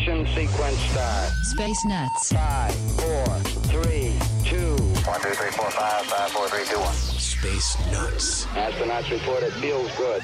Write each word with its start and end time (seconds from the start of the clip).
ignition 0.00 0.26
sequence 0.34 0.78
start. 0.78 1.28
Space 1.42 1.84
Nuts. 1.84 2.32
5, 2.32 2.74
4, 2.74 3.26
3, 3.82 4.14
2. 4.44 4.76
1, 4.76 5.20
2, 5.20 5.28
3, 5.28 5.50
4, 5.50 5.70
5, 5.70 6.06
5, 6.06 6.30
4, 6.30 6.48
3, 6.48 6.64
2, 6.64 6.78
1. 6.80 6.94
Space 6.94 7.76
Nuts. 7.92 8.46
Astronauts 8.46 9.10
report 9.10 9.42
it 9.42 9.52
feels 9.54 9.94
good. 9.96 10.22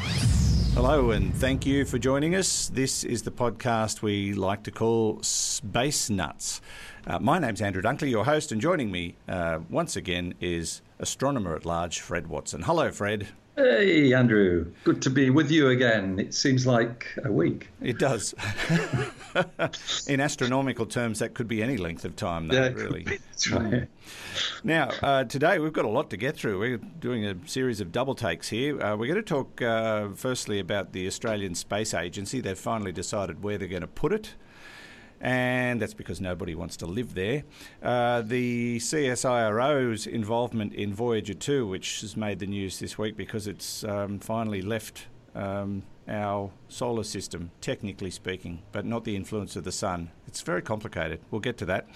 Hello, 0.75 1.11
and 1.11 1.35
thank 1.35 1.67
you 1.67 1.85
for 1.85 1.99
joining 1.99 2.35
us. 2.35 2.69
This 2.69 3.05
is 3.05 3.23
the 3.23 3.31
podcast 3.31 4.03
we 4.03 4.35
like 4.35 4.63
to 4.65 4.71
call 4.71 5.23
Space 5.23 6.11
Nuts. 6.11 6.61
Uh, 7.07 7.19
my 7.19 7.39
name's 7.39 7.61
Andrew 7.61 7.83
Dunkley, 7.83 8.11
your 8.11 8.25
host, 8.25 8.53
and 8.53 8.61
joining 8.61 8.91
me 8.91 9.17
uh, 9.29 9.61
once 9.71 9.97
again 9.97 10.35
is 10.41 10.83
astronomer 10.99 11.55
at 11.55 11.65
large 11.65 12.01
Fred 12.01 12.27
Watson. 12.27 12.63
Hello, 12.63 12.91
Fred. 12.91 13.29
Hey, 13.57 14.13
Andrew. 14.13 14.71
Good 14.85 15.01
to 15.03 15.11
be 15.11 15.31
with 15.31 15.51
you 15.51 15.71
again. 15.71 16.19
It 16.19 16.35
seems 16.35 16.67
like 16.67 17.19
a 17.25 17.33
week. 17.33 17.71
It 17.81 17.99
does. 17.99 18.35
In 20.07 20.21
astronomical 20.21 20.85
terms, 20.85 21.21
that 21.21 21.33
could 21.33 21.49
be 21.49 21.63
any 21.63 21.79
length 21.79 22.05
of 22.05 22.17
time, 22.17 22.49
though, 22.49 22.65
Yeah, 22.65 22.69
really. 22.69 23.05
That's 23.05 23.51
right. 23.51 23.89
Now, 24.63 24.91
uh, 25.03 25.25
today 25.25 25.59
we've 25.59 25.73
got 25.73 25.87
a 25.87 25.91
lot 25.91 26.11
to 26.11 26.19
get 26.19 26.37
through. 26.37 26.59
We're 26.59 26.77
doing 26.77 27.25
a 27.25 27.35
series 27.47 27.81
of 27.81 27.93
double 27.93 28.15
takes 28.15 28.51
here. 28.51 28.79
Uh, 28.79 28.95
we're 28.95 29.07
going 29.07 29.15
to 29.15 29.23
talk 29.23 29.63
uh, 29.63 30.09
firstly 30.15 30.59
about 30.61 30.93
the 30.93 31.07
Australian 31.07 31.55
Space 31.55 31.95
Agency. 31.95 32.43
They've 32.43 32.59
finally 32.59 32.93
decided 32.93 33.43
where 33.43 33.57
they're 33.57 33.69
going 33.69 33.81
to 33.81 33.87
put 33.87 34.13
it. 34.13 34.35
And 35.21 35.81
that's 35.81 35.95
because 35.95 36.21
nobody 36.21 36.55
wants 36.55 36.77
to 36.79 36.87
live 36.87 37.15
there. 37.15 37.45
Uh, 37.83 38.23
the 38.23 38.79
CSIRO's 38.79 40.07
involvement 40.07 40.75
in 40.75 40.95
Voyager 40.95 41.35
2, 41.35 41.67
which 41.67 42.03
has 42.03 42.17
made 42.17 42.39
the 42.39 42.47
news 42.47 42.79
this 42.79 42.99
week 42.99 43.17
because 43.17 43.47
it's 43.47 43.83
um, 43.85 44.19
finally 44.19 44.63
left 44.63 45.07
um, 45.35 45.83
our 46.09 46.51
solar 46.69 47.03
system, 47.03 47.51
technically 47.61 48.11
speaking, 48.11 48.63
but 48.73 48.85
not 48.85 49.05
the 49.05 49.17
influence 49.17 49.57
of 49.57 49.65
the 49.65 49.73
sun. 49.73 50.11
It's 50.27 50.41
very 50.41 50.63
complicated. 50.63 51.21
We'll 51.31 51.41
get 51.41 51.59
to 51.59 51.67
that. 51.67 51.89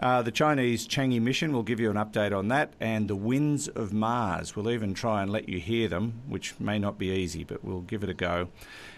Uh, 0.00 0.22
the 0.22 0.30
Chinese 0.30 0.86
Chang'e 0.88 1.20
mission, 1.20 1.52
we'll 1.52 1.62
give 1.62 1.80
you 1.80 1.90
an 1.90 1.96
update 1.96 2.36
on 2.36 2.48
that, 2.48 2.72
and 2.80 3.08
the 3.08 3.16
winds 3.16 3.68
of 3.68 3.92
Mars. 3.92 4.56
We'll 4.56 4.70
even 4.70 4.94
try 4.94 5.22
and 5.22 5.30
let 5.30 5.48
you 5.48 5.58
hear 5.60 5.88
them, 5.88 6.22
which 6.26 6.58
may 6.58 6.78
not 6.78 6.98
be 6.98 7.08
easy, 7.08 7.44
but 7.44 7.64
we'll 7.64 7.82
give 7.82 8.02
it 8.02 8.10
a 8.10 8.14
go. 8.14 8.48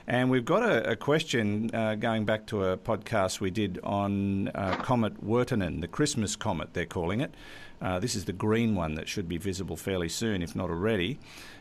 And 0.06 0.30
we've 0.30 0.44
got 0.44 0.62
a, 0.62 0.90
a 0.90 0.96
question 0.96 1.70
uh, 1.72 1.94
going 1.94 2.26
back 2.26 2.46
to 2.48 2.64
a 2.64 2.76
podcast 2.76 3.40
we 3.40 3.50
did 3.50 3.80
on 3.82 4.48
uh, 4.48 4.76
Comet 4.76 5.24
Wirtanen, 5.26 5.80
the 5.80 5.88
Christmas 5.88 6.36
comet, 6.36 6.74
they're 6.74 6.84
calling 6.84 7.22
it. 7.22 7.34
Uh, 7.80 7.98
this 7.98 8.14
is 8.14 8.26
the 8.26 8.32
green 8.32 8.74
one 8.74 8.94
that 8.96 9.08
should 9.08 9.28
be 9.28 9.38
visible 9.38 9.76
fairly 9.76 10.10
soon, 10.10 10.42
if 10.42 10.54
not 10.54 10.68
already. 10.68 11.18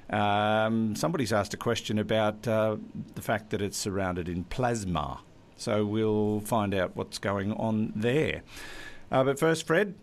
Um, 0.09 0.95
somebody's 0.95 1.31
asked 1.31 1.53
a 1.53 1.57
question 1.57 1.97
about 1.97 2.45
uh, 2.45 2.75
the 3.15 3.21
fact 3.21 3.49
that 3.51 3.61
it's 3.61 3.77
surrounded 3.77 4.27
in 4.27 4.43
plasma. 4.43 5.21
So 5.55 5.85
we'll 5.85 6.41
find 6.41 6.73
out 6.73 6.95
what's 6.95 7.19
going 7.19 7.53
on 7.53 7.93
there. 7.95 8.43
Uh, 9.09 9.23
but 9.23 9.39
first, 9.39 9.65
Fred, 9.65 9.95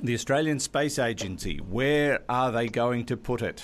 the 0.00 0.14
Australian 0.14 0.58
Space 0.58 0.98
Agency, 0.98 1.58
where 1.58 2.24
are 2.28 2.50
they 2.50 2.66
going 2.66 3.04
to 3.06 3.16
put 3.16 3.42
it? 3.42 3.62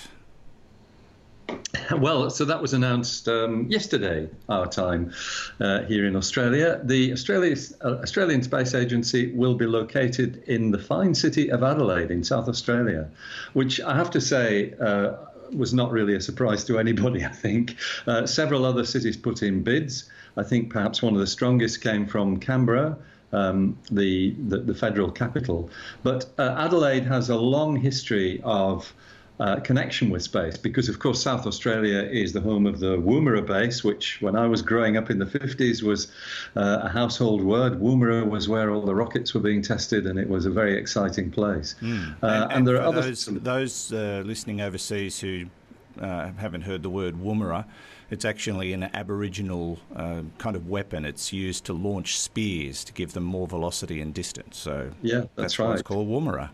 Well, 1.97 2.29
so 2.29 2.45
that 2.45 2.61
was 2.61 2.73
announced 2.73 3.27
um, 3.27 3.67
yesterday, 3.69 4.29
our 4.49 4.67
time 4.67 5.13
uh, 5.59 5.83
here 5.83 6.05
in 6.05 6.15
Australia. 6.15 6.81
The 6.83 7.13
Australia, 7.13 7.55
uh, 7.83 7.99
Australian 8.01 8.43
Space 8.43 8.73
Agency 8.73 9.31
will 9.33 9.55
be 9.55 9.65
located 9.65 10.43
in 10.47 10.71
the 10.71 10.79
fine 10.79 11.15
city 11.15 11.49
of 11.49 11.63
Adelaide 11.63 12.11
in 12.11 12.23
South 12.23 12.49
Australia, 12.49 13.09
which 13.53 13.79
I 13.79 13.95
have 13.95 14.11
to 14.11 14.21
say 14.21 14.73
uh, 14.81 15.13
was 15.53 15.73
not 15.73 15.91
really 15.91 16.15
a 16.15 16.21
surprise 16.21 16.65
to 16.65 16.77
anybody, 16.77 17.23
I 17.33 17.33
think. 17.33 17.77
Uh, 18.05 18.25
several 18.25 18.65
other 18.65 18.83
cities 18.83 19.15
put 19.15 19.41
in 19.41 19.63
bids. 19.63 20.09
I 20.35 20.43
think 20.43 20.71
perhaps 20.71 21.01
one 21.01 21.13
of 21.13 21.19
the 21.19 21.27
strongest 21.27 21.81
came 21.81 22.05
from 22.05 22.37
Canberra. 22.37 22.97
Um, 23.33 23.77
the, 23.91 24.33
the 24.47 24.59
the 24.59 24.73
federal 24.73 25.11
capital, 25.11 25.69
but 26.01 26.27
uh, 26.39 26.55
Adelaide 26.57 27.03
has 27.03 27.29
a 27.29 27.35
long 27.35 27.75
history 27.75 28.39
of 28.41 28.93
uh, 29.39 29.59
connection 29.59 30.09
with 30.09 30.23
space 30.23 30.57
because, 30.57 30.89
of 30.89 30.99
course, 30.99 31.21
South 31.21 31.45
Australia 31.45 31.99
is 31.99 32.33
the 32.33 32.41
home 32.41 32.65
of 32.65 32.79
the 32.79 32.97
Woomera 32.97 33.45
base, 33.45 33.83
which, 33.83 34.21
when 34.21 34.35
I 34.35 34.47
was 34.47 34.61
growing 34.61 34.97
up 34.97 35.09
in 35.09 35.19
the 35.19 35.25
50s, 35.25 35.83
was 35.83 36.07
uh, 36.55 36.79
a 36.83 36.89
household 36.89 37.43
word. 37.43 37.79
Woomera 37.79 38.27
was 38.27 38.49
where 38.49 38.71
all 38.71 38.81
the 38.81 38.95
rockets 38.95 39.33
were 39.33 39.41
being 39.41 39.61
tested, 39.61 40.07
and 40.07 40.17
it 40.17 40.27
was 40.27 40.45
a 40.45 40.49
very 40.49 40.77
exciting 40.77 41.29
place. 41.29 41.75
Uh, 41.83 41.85
and, 42.21 42.51
and 42.51 42.67
there 42.67 42.77
are 42.77 42.87
other 42.87 43.01
those, 43.01 43.25
those 43.25 43.93
uh, 43.93 44.23
listening 44.25 44.61
overseas 44.61 45.19
who 45.19 45.45
uh, 46.01 46.31
haven't 46.37 46.61
heard 46.61 46.83
the 46.83 46.89
word 46.89 47.15
woomera, 47.15 47.65
it's 48.09 48.25
actually 48.25 48.73
an 48.73 48.83
Aboriginal 48.93 49.79
uh, 49.95 50.21
kind 50.37 50.55
of 50.55 50.67
weapon. 50.67 51.05
It's 51.05 51.33
used 51.33 51.65
to 51.65 51.73
launch 51.73 52.17
spears 52.17 52.83
to 52.85 52.93
give 52.93 53.13
them 53.13 53.23
more 53.23 53.47
velocity 53.47 53.99
and 53.99 54.13
distance. 54.13 54.57
So 54.57 54.91
Yeah, 55.01 55.25
that's 55.35 55.59
why 55.59 55.73
it's 55.73 55.81
called 55.81 56.07
woomera. 56.07 56.49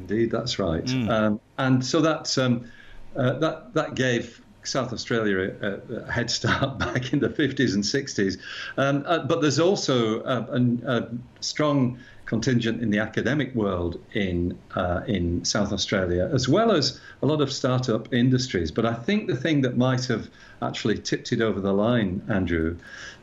Indeed, 0.00 0.30
that's 0.30 0.58
right. 0.58 0.84
Mm. 0.84 1.10
Um, 1.10 1.40
and 1.58 1.84
so 1.84 2.00
that's 2.00 2.38
um, 2.38 2.70
uh, 3.16 3.34
that 3.34 3.74
that 3.74 3.94
gave 3.94 4.42
South 4.62 4.92
Australia 4.92 5.54
a, 5.60 5.94
a 5.94 6.12
head 6.12 6.30
start 6.30 6.78
back 6.86 7.12
in 7.12 7.20
the 7.20 7.28
50s 7.28 7.74
and 7.74 7.84
60s. 7.84 8.38
Um, 8.76 9.04
uh, 9.06 9.20
but 9.20 9.40
there's 9.40 9.58
also 9.58 10.22
a, 10.22 10.36
a, 10.52 10.98
a 10.98 11.08
strong 11.40 11.98
contingent 12.26 12.80
in 12.80 12.90
the 12.90 12.98
academic 12.98 13.52
world 13.54 14.00
in 14.14 14.56
uh, 14.76 15.00
in 15.06 15.44
South 15.44 15.72
Australia, 15.72 16.30
as 16.32 16.48
well 16.48 16.70
as 16.70 17.00
a 17.22 17.26
lot 17.26 17.40
of 17.40 17.52
startup 17.52 18.12
industries. 18.14 18.70
But 18.70 18.86
I 18.86 18.94
think 18.94 19.26
the 19.26 19.36
thing 19.36 19.62
that 19.62 19.76
might 19.76 20.04
have 20.06 20.30
actually 20.62 20.98
tipped 20.98 21.32
it 21.32 21.40
over 21.40 21.60
the 21.60 21.72
line, 21.72 22.22
Andrew, 22.28 22.76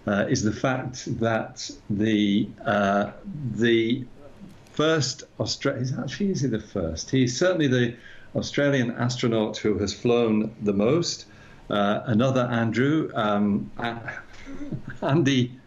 uh, 0.08 0.26
is 0.28 0.44
the 0.44 0.52
fact 0.52 1.20
that 1.20 1.70
the 1.90 2.50
uh, 2.66 3.12
the 3.56 4.06
first 4.78 5.24
Australian. 5.40 5.84
He's 5.84 5.98
actually 5.98 6.30
is 6.30 6.42
he 6.42 6.48
the 6.48 6.60
first? 6.60 7.10
He's 7.10 7.38
certainly 7.38 7.68
the 7.68 7.96
Australian 8.36 8.92
astronaut 8.92 9.58
who 9.58 9.80
has 9.80 9.92
flown 9.92 10.56
the 10.62 10.74
most. 10.74 11.26
Uh, 11.70 12.02
another 12.06 12.42
Andrew, 12.42 13.10
um, 13.16 13.70
Andy. 15.02 15.60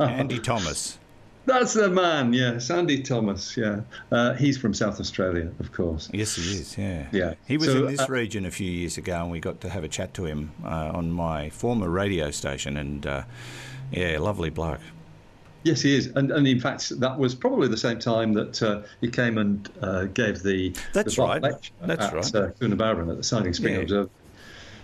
Andy 0.00 0.38
Thomas. 0.38 0.98
That's 1.46 1.74
the 1.74 1.90
man. 1.90 2.32
Yes, 2.32 2.70
Andy 2.70 3.02
Thomas. 3.02 3.54
Yeah, 3.54 3.82
uh, 4.10 4.32
he's 4.32 4.56
from 4.56 4.72
South 4.72 4.98
Australia, 4.98 5.52
of 5.60 5.72
course. 5.72 6.08
Yes, 6.14 6.36
he 6.36 6.42
is. 6.42 6.78
Yeah. 6.78 7.06
Yeah. 7.12 7.34
He 7.46 7.58
was 7.58 7.68
So, 7.68 7.84
in 7.84 7.92
this 7.92 8.00
uh, 8.00 8.06
region 8.08 8.46
a 8.46 8.50
few 8.50 8.70
years 8.70 8.96
ago, 8.96 9.20
and 9.20 9.30
we 9.30 9.40
got 9.40 9.60
to 9.60 9.68
have 9.68 9.84
a 9.84 9.88
chat 9.88 10.14
to 10.14 10.24
him 10.24 10.52
uh, 10.64 10.90
on 10.94 11.12
my 11.12 11.50
former 11.50 11.90
radio 11.90 12.30
station. 12.30 12.78
And 12.78 13.06
uh, 13.06 13.24
yeah, 13.92 14.18
lovely 14.18 14.48
bloke. 14.48 14.80
Yes, 15.64 15.80
he 15.80 15.96
is, 15.96 16.06
and, 16.14 16.30
and 16.30 16.46
in 16.46 16.60
fact, 16.60 16.98
that 17.00 17.18
was 17.18 17.34
probably 17.34 17.68
the 17.68 17.76
same 17.76 17.98
time 17.98 18.32
that 18.34 18.62
uh, 18.62 18.82
he 19.00 19.08
came 19.08 19.38
and 19.38 19.68
uh, 19.80 20.04
gave 20.04 20.42
the 20.42 20.74
That's 20.92 21.16
the 21.16 21.22
right. 21.22 21.42
lecture 21.42 21.72
That's 21.82 22.04
at 22.06 22.12
right. 22.14 22.34
uh, 22.34 22.46
at 22.48 22.58
the 23.16 23.22
Siding 23.22 23.54
Spring 23.54 23.74
Yeah. 23.74 23.80
Observatory, 23.80 24.10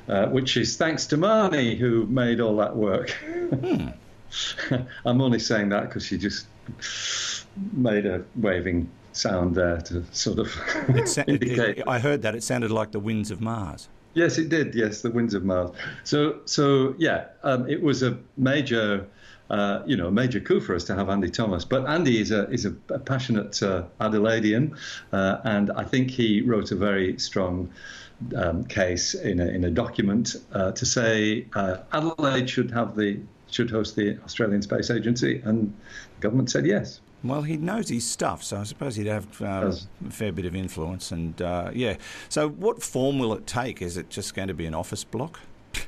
uh, 0.08 0.26
which 0.30 0.56
is 0.56 0.76
thanks 0.76 1.06
to 1.08 1.16
Marnie 1.18 1.76
who 1.78 2.06
made 2.06 2.40
all 2.40 2.56
that 2.56 2.74
work. 2.74 3.10
Hmm. 3.10 3.88
I'm 5.04 5.20
only 5.20 5.38
saying 5.38 5.68
that 5.70 5.82
because 5.88 6.04
she 6.06 6.16
just 6.16 6.46
made 7.72 8.06
a 8.06 8.22
waving 8.36 8.88
sound 9.12 9.54
there 9.56 9.78
to 9.82 10.04
sort 10.12 10.38
of 10.38 10.48
It 10.88 11.08
sa- 11.08 11.22
it- 11.22 11.42
indicate. 11.42 11.78
it- 11.78 11.84
I 11.88 11.98
heard 11.98 12.22
that. 12.22 12.34
It 12.34 12.42
sounded 12.42 12.70
like 12.70 12.92
the 12.92 13.00
winds 13.00 13.30
of 13.30 13.40
Mars. 13.40 13.88
Yes, 14.14 14.38
it 14.38 14.48
did. 14.48 14.74
Yes, 14.74 15.02
the 15.02 15.10
winds 15.10 15.34
of 15.34 15.44
Mars. 15.44 15.70
So, 16.04 16.40
so 16.44 16.94
yeah, 16.98 17.26
um, 17.42 17.68
it 17.68 17.80
was 17.82 18.02
a 18.02 18.18
major, 18.36 19.06
uh, 19.50 19.82
you 19.84 19.96
know, 19.96 20.06
a 20.06 20.12
major 20.12 20.40
coup 20.40 20.60
for 20.60 20.74
us 20.74 20.84
to 20.84 20.94
have 20.94 21.08
Andy 21.08 21.28
Thomas. 21.28 21.64
But 21.64 21.86
Andy 21.86 22.20
is 22.20 22.30
a 22.30 22.48
is 22.50 22.64
a, 22.64 22.74
a 22.88 22.98
passionate 22.98 23.62
uh, 23.62 23.84
Adelaidean, 24.00 24.76
uh, 25.12 25.38
and 25.44 25.70
I 25.72 25.84
think 25.84 26.10
he 26.10 26.40
wrote 26.40 26.70
a 26.70 26.76
very 26.76 27.18
strong 27.18 27.70
um, 28.36 28.64
case 28.64 29.14
in 29.14 29.40
a 29.40 29.46
in 29.46 29.64
a 29.64 29.70
document 29.70 30.36
uh, 30.52 30.72
to 30.72 30.86
say 30.86 31.46
uh, 31.54 31.78
Adelaide 31.92 32.48
should 32.48 32.70
have 32.70 32.96
the 32.96 33.20
should 33.50 33.70
host 33.70 33.96
the 33.96 34.18
Australian 34.24 34.62
Space 34.62 34.90
Agency, 34.90 35.42
and 35.44 35.74
the 36.16 36.20
government 36.20 36.50
said 36.50 36.64
yes. 36.64 37.00
Well, 37.22 37.42
he 37.42 37.58
knows 37.58 37.90
his 37.90 38.08
stuff, 38.08 38.42
so 38.42 38.58
I 38.58 38.62
suppose 38.62 38.96
he'd 38.96 39.06
have 39.06 39.42
uh, 39.42 39.72
a 40.06 40.10
fair 40.10 40.32
bit 40.32 40.46
of 40.46 40.56
influence. 40.56 41.12
And 41.12 41.40
uh, 41.42 41.70
yeah, 41.74 41.96
so 42.30 42.48
what 42.48 42.82
form 42.82 43.18
will 43.18 43.34
it 43.34 43.46
take? 43.46 43.82
Is 43.82 43.98
it 43.98 44.08
just 44.08 44.34
going 44.34 44.48
to 44.48 44.54
be 44.54 44.64
an 44.64 44.74
office 44.74 45.04
block? 45.04 45.40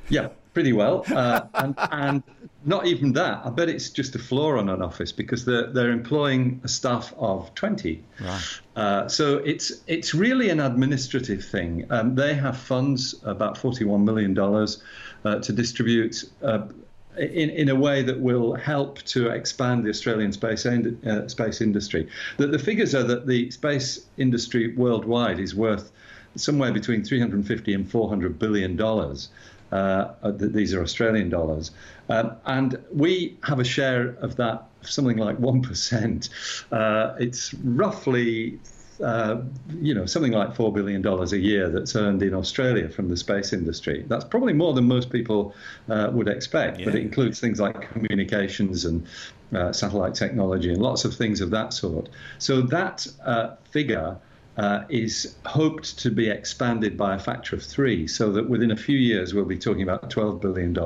Yeah, 0.09 0.29
pretty 0.53 0.73
well, 0.73 1.03
uh, 1.13 1.41
and, 1.55 1.75
and 1.91 2.23
not 2.65 2.85
even 2.85 3.13
that. 3.13 3.41
I 3.45 3.49
bet 3.49 3.69
it's 3.69 3.89
just 3.89 4.15
a 4.15 4.19
floor 4.19 4.57
on 4.57 4.69
an 4.69 4.81
office 4.81 5.11
because 5.11 5.45
they're 5.45 5.67
they're 5.71 5.91
employing 5.91 6.61
a 6.63 6.67
staff 6.67 7.13
of 7.17 7.53
twenty. 7.55 8.03
Right. 8.21 8.59
Uh, 8.75 9.07
so 9.07 9.37
it's 9.37 9.71
it's 9.87 10.13
really 10.13 10.49
an 10.49 10.59
administrative 10.59 11.43
thing. 11.43 11.85
Um, 11.89 12.15
they 12.15 12.33
have 12.35 12.57
funds, 12.57 13.15
about 13.23 13.57
forty 13.57 13.83
one 13.85 14.05
million 14.05 14.33
dollars, 14.33 14.81
uh, 15.25 15.39
to 15.39 15.51
distribute. 15.53 16.23
Uh, 16.41 16.67
in, 17.15 17.51
in 17.51 17.69
a 17.69 17.75
way 17.75 18.01
that 18.01 18.19
will 18.19 18.55
help 18.55 18.99
to 19.03 19.29
expand 19.29 19.85
the 19.85 19.89
Australian 19.91 20.33
space 20.33 20.65
ind- 20.65 21.05
uh, 21.05 21.27
space 21.27 21.61
industry. 21.61 22.07
That 22.37 22.51
the 22.51 22.57
figures 22.57 22.95
are 22.95 23.03
that 23.03 23.27
the 23.27 23.51
space 23.51 24.07
industry 24.17 24.75
worldwide 24.75 25.39
is 25.39 25.53
worth 25.53 25.91
somewhere 26.35 26.71
between 26.71 27.03
350 27.03 27.73
and 27.73 27.89
400 27.89 28.39
billion 28.39 28.75
dollars. 28.75 29.29
Uh, 29.73 30.31
these 30.35 30.73
are 30.73 30.83
Australian 30.83 31.29
dollars, 31.29 31.71
um, 32.09 32.35
and 32.45 32.77
we 32.93 33.37
have 33.43 33.59
a 33.59 33.63
share 33.63 34.09
of 34.21 34.35
that, 34.35 34.63
something 34.81 35.17
like 35.17 35.39
one 35.39 35.61
percent. 35.61 36.29
Uh, 36.71 37.15
it's 37.19 37.53
roughly 37.55 38.59
uh, 39.01 39.41
you 39.81 39.93
know, 39.93 40.05
something 40.05 40.31
like 40.31 40.55
$4 40.55 40.73
billion 40.73 41.05
a 41.05 41.35
year 41.35 41.69
that's 41.69 41.95
earned 41.95 42.21
in 42.21 42.33
Australia 42.33 42.87
from 42.89 43.09
the 43.09 43.17
space 43.17 43.51
industry. 43.51 44.05
That's 44.07 44.23
probably 44.23 44.53
more 44.53 44.73
than 44.73 44.87
most 44.87 45.09
people 45.09 45.55
uh, 45.89 46.09
would 46.13 46.27
expect, 46.27 46.79
yeah. 46.79 46.85
but 46.85 46.95
it 46.95 47.01
includes 47.01 47.39
things 47.39 47.59
like 47.59 47.91
communications 47.91 48.85
and 48.85 49.05
uh, 49.53 49.73
satellite 49.73 50.13
technology 50.13 50.69
and 50.69 50.81
lots 50.81 51.05
of 51.05 51.15
things 51.15 51.41
of 51.41 51.49
that 51.51 51.73
sort. 51.73 52.09
So 52.37 52.61
that 52.61 53.07
uh, 53.25 53.55
figure 53.71 54.17
uh, 54.57 54.83
is 54.89 55.35
hoped 55.45 55.97
to 55.99 56.11
be 56.11 56.29
expanded 56.29 56.97
by 56.97 57.15
a 57.15 57.19
factor 57.19 57.55
of 57.55 57.63
three, 57.63 58.07
so 58.07 58.31
that 58.31 58.49
within 58.49 58.71
a 58.71 58.77
few 58.77 58.97
years 58.97 59.33
we'll 59.33 59.45
be 59.45 59.57
talking 59.57 59.83
about 59.83 60.09
$12 60.09 60.41
billion. 60.41 60.77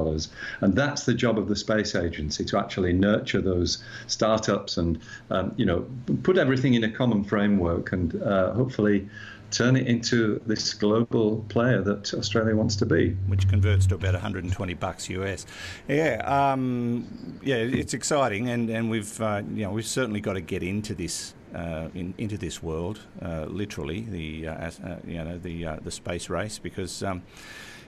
And 0.61 0.75
that's 0.75 1.05
the 1.05 1.13
job 1.13 1.37
of 1.37 1.47
the 1.47 1.55
space 1.55 1.95
agency 1.95 2.45
to 2.45 2.57
actually 2.57 2.93
nurture 2.93 3.41
those 3.41 3.83
startups 4.07 4.77
and, 4.77 4.99
um, 5.29 5.53
you 5.57 5.65
know, 5.65 5.85
put 6.23 6.37
everything 6.37 6.75
in 6.75 6.83
a 6.83 6.91
common 6.91 7.23
framework 7.23 7.91
and 7.91 8.21
uh, 8.21 8.53
hopefully 8.53 9.07
turn 9.51 9.75
it 9.75 9.87
into 9.87 10.41
this 10.45 10.73
global 10.73 11.45
player 11.49 11.81
that 11.81 12.13
Australia 12.13 12.55
wants 12.55 12.75
to 12.77 12.85
be. 12.85 13.11
Which 13.27 13.47
converts 13.47 13.85
to 13.87 13.95
about 13.95 14.13
120 14.13 14.73
bucks 14.75 15.09
US. 15.09 15.45
Yeah, 15.87 16.21
um, 16.25 17.39
yeah, 17.41 17.55
it's 17.55 17.93
exciting, 17.93 18.49
and 18.49 18.69
and 18.69 18.89
we've 18.89 19.19
uh, 19.21 19.41
you 19.53 19.63
know 19.63 19.71
we've 19.71 19.87
certainly 19.87 20.21
got 20.21 20.33
to 20.33 20.41
get 20.41 20.63
into 20.63 20.93
this 20.93 21.33
uh, 21.53 21.88
in, 21.94 22.13
into 22.17 22.38
this 22.38 22.61
world, 22.61 22.99
uh, 23.21 23.45
literally 23.47 24.01
the 24.01 24.47
uh, 24.47 24.53
uh 24.53 24.95
you 25.05 25.23
know 25.23 25.38
the 25.38 25.65
uh, 25.65 25.77
the 25.83 25.91
space 25.91 26.29
race, 26.29 26.59
because 26.59 27.03
um, 27.03 27.21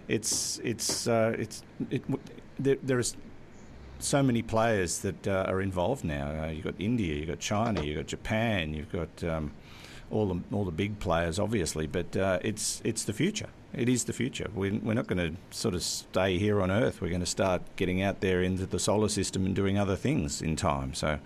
it's 0.07 0.59
it's 0.63 1.07
it's 1.07 1.63
it, 1.89 2.03
there, 2.57 2.77
there 2.81 2.99
is 2.99 3.15
so 3.99 4.23
many 4.23 4.41
players 4.41 4.99
that 4.99 5.27
are 5.27 5.61
involved 5.61 6.03
now. 6.03 6.47
you've 6.47 6.63
got 6.63 6.75
India, 6.79 7.15
you've 7.15 7.27
got 7.27 7.39
China, 7.39 7.83
you've 7.83 7.97
got 7.97 8.07
Japan, 8.07 8.73
you've 8.73 8.91
got 8.91 9.23
um, 9.23 9.51
all 10.09 10.27
the 10.27 10.55
all 10.55 10.65
the 10.65 10.71
big 10.71 10.99
players, 10.99 11.37
obviously. 11.37 11.85
But 11.85 12.15
it's 12.43 12.81
it's 12.83 13.03
the 13.03 13.13
future. 13.13 13.49
It 13.71 13.87
is 13.87 14.05
the 14.05 14.13
future. 14.13 14.49
We're, 14.55 14.79
we're 14.79 14.95
not 14.95 15.05
going 15.05 15.19
to 15.19 15.55
sort 15.55 15.75
of 15.75 15.83
stay 15.83 16.39
here 16.39 16.59
on 16.59 16.71
Earth. 16.71 17.01
We're 17.01 17.09
going 17.09 17.19
to 17.19 17.27
start 17.27 17.61
getting 17.75 18.01
out 18.01 18.19
there 18.19 18.41
into 18.41 18.65
the 18.65 18.79
solar 18.79 19.09
system 19.09 19.45
and 19.45 19.55
doing 19.55 19.77
other 19.77 19.95
things 19.95 20.41
in 20.41 20.55
time. 20.55 20.95
So 20.95 21.19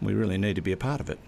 we 0.00 0.14
really 0.14 0.38
need 0.38 0.54
to 0.54 0.62
be 0.62 0.70
a 0.70 0.76
part 0.76 1.00
of 1.00 1.10
it. 1.10 1.18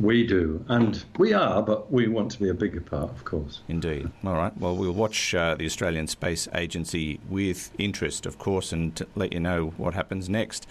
We 0.00 0.26
do, 0.26 0.64
and 0.68 1.04
we 1.18 1.34
are, 1.34 1.62
but 1.62 1.92
we 1.92 2.08
want 2.08 2.30
to 2.30 2.40
be 2.40 2.48
a 2.48 2.54
bigger 2.54 2.80
part, 2.80 3.10
of 3.10 3.24
course. 3.26 3.60
Indeed. 3.68 4.10
All 4.24 4.34
right. 4.34 4.56
Well, 4.56 4.74
we'll 4.74 4.92
watch 4.92 5.34
uh, 5.34 5.56
the 5.56 5.66
Australian 5.66 6.06
Space 6.06 6.48
Agency 6.54 7.20
with 7.28 7.70
interest, 7.76 8.24
of 8.24 8.38
course, 8.38 8.72
and 8.72 8.98
let 9.14 9.34
you 9.34 9.40
know 9.40 9.74
what 9.76 9.92
happens 9.92 10.30
next, 10.30 10.66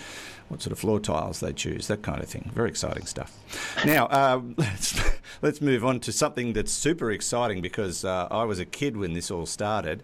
what 0.48 0.64
sort 0.64 0.72
of 0.72 0.80
floor 0.80 1.00
tiles 1.00 1.42
they 1.42 1.54
choose, 1.54 1.86
that 1.88 2.02
kind 2.02 2.24
of 2.24 2.28
thing. 2.28 2.50
Very 2.56 2.70
exciting 2.70 3.06
stuff. 3.06 3.38
now, 3.86 4.08
uh, 4.08 4.42
let's 4.58 5.00
let's 5.44 5.62
move 5.62 5.86
on 5.86 6.00
to 6.00 6.12
something 6.12 6.54
that's 6.54 6.72
super 6.72 7.12
exciting 7.12 7.62
because 7.62 8.04
uh, 8.04 8.28
I 8.32 8.46
was 8.46 8.58
a 8.58 8.66
kid 8.66 8.98
when 8.98 9.14
this 9.14 9.30
all 9.30 9.46
started. 9.46 10.02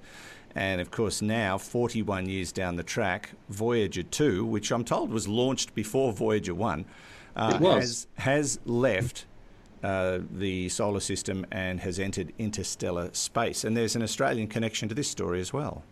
And 0.53 0.79
of 0.79 0.91
course, 0.91 1.21
now, 1.21 1.57
41 1.57 2.29
years 2.29 2.51
down 2.51 2.75
the 2.75 2.83
track, 2.83 3.31
Voyager 3.49 4.03
2, 4.03 4.45
which 4.45 4.71
I'm 4.71 4.85
told 4.85 5.09
was 5.09 5.27
launched 5.27 5.75
before 5.75 6.13
Voyager 6.13 6.53
1, 6.53 6.85
uh, 7.35 7.57
has 7.59 8.07
has 8.17 8.59
left. 8.65 9.25
Uh, 9.83 10.21
the 10.31 10.67
solar 10.69 10.99
system 10.99 11.45
and 11.51 11.81
has 11.81 11.99
entered 11.99 12.33
interstellar 12.39 13.07
space. 13.13 13.63
And 13.63 13.77
there's 13.77 13.95
an 13.95 14.01
Australian 14.01 14.47
connection 14.47 14.89
to 14.89 14.95
this 14.95 15.07
story 15.07 15.39
as 15.39 15.53
well. 15.53 15.83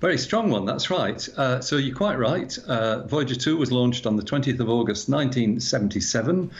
Very 0.00 0.18
strong 0.18 0.50
one, 0.50 0.64
that's 0.64 0.88
right. 0.88 1.28
Uh, 1.36 1.60
so 1.60 1.76
you're 1.76 1.96
quite 1.96 2.16
right. 2.16 2.56
Uh, 2.68 3.04
Voyager 3.06 3.34
2 3.34 3.56
was 3.56 3.72
launched 3.72 4.06
on 4.06 4.16
the 4.16 4.22
20th 4.22 4.60
of 4.60 4.68
August 4.68 5.08
1977, 5.08 6.50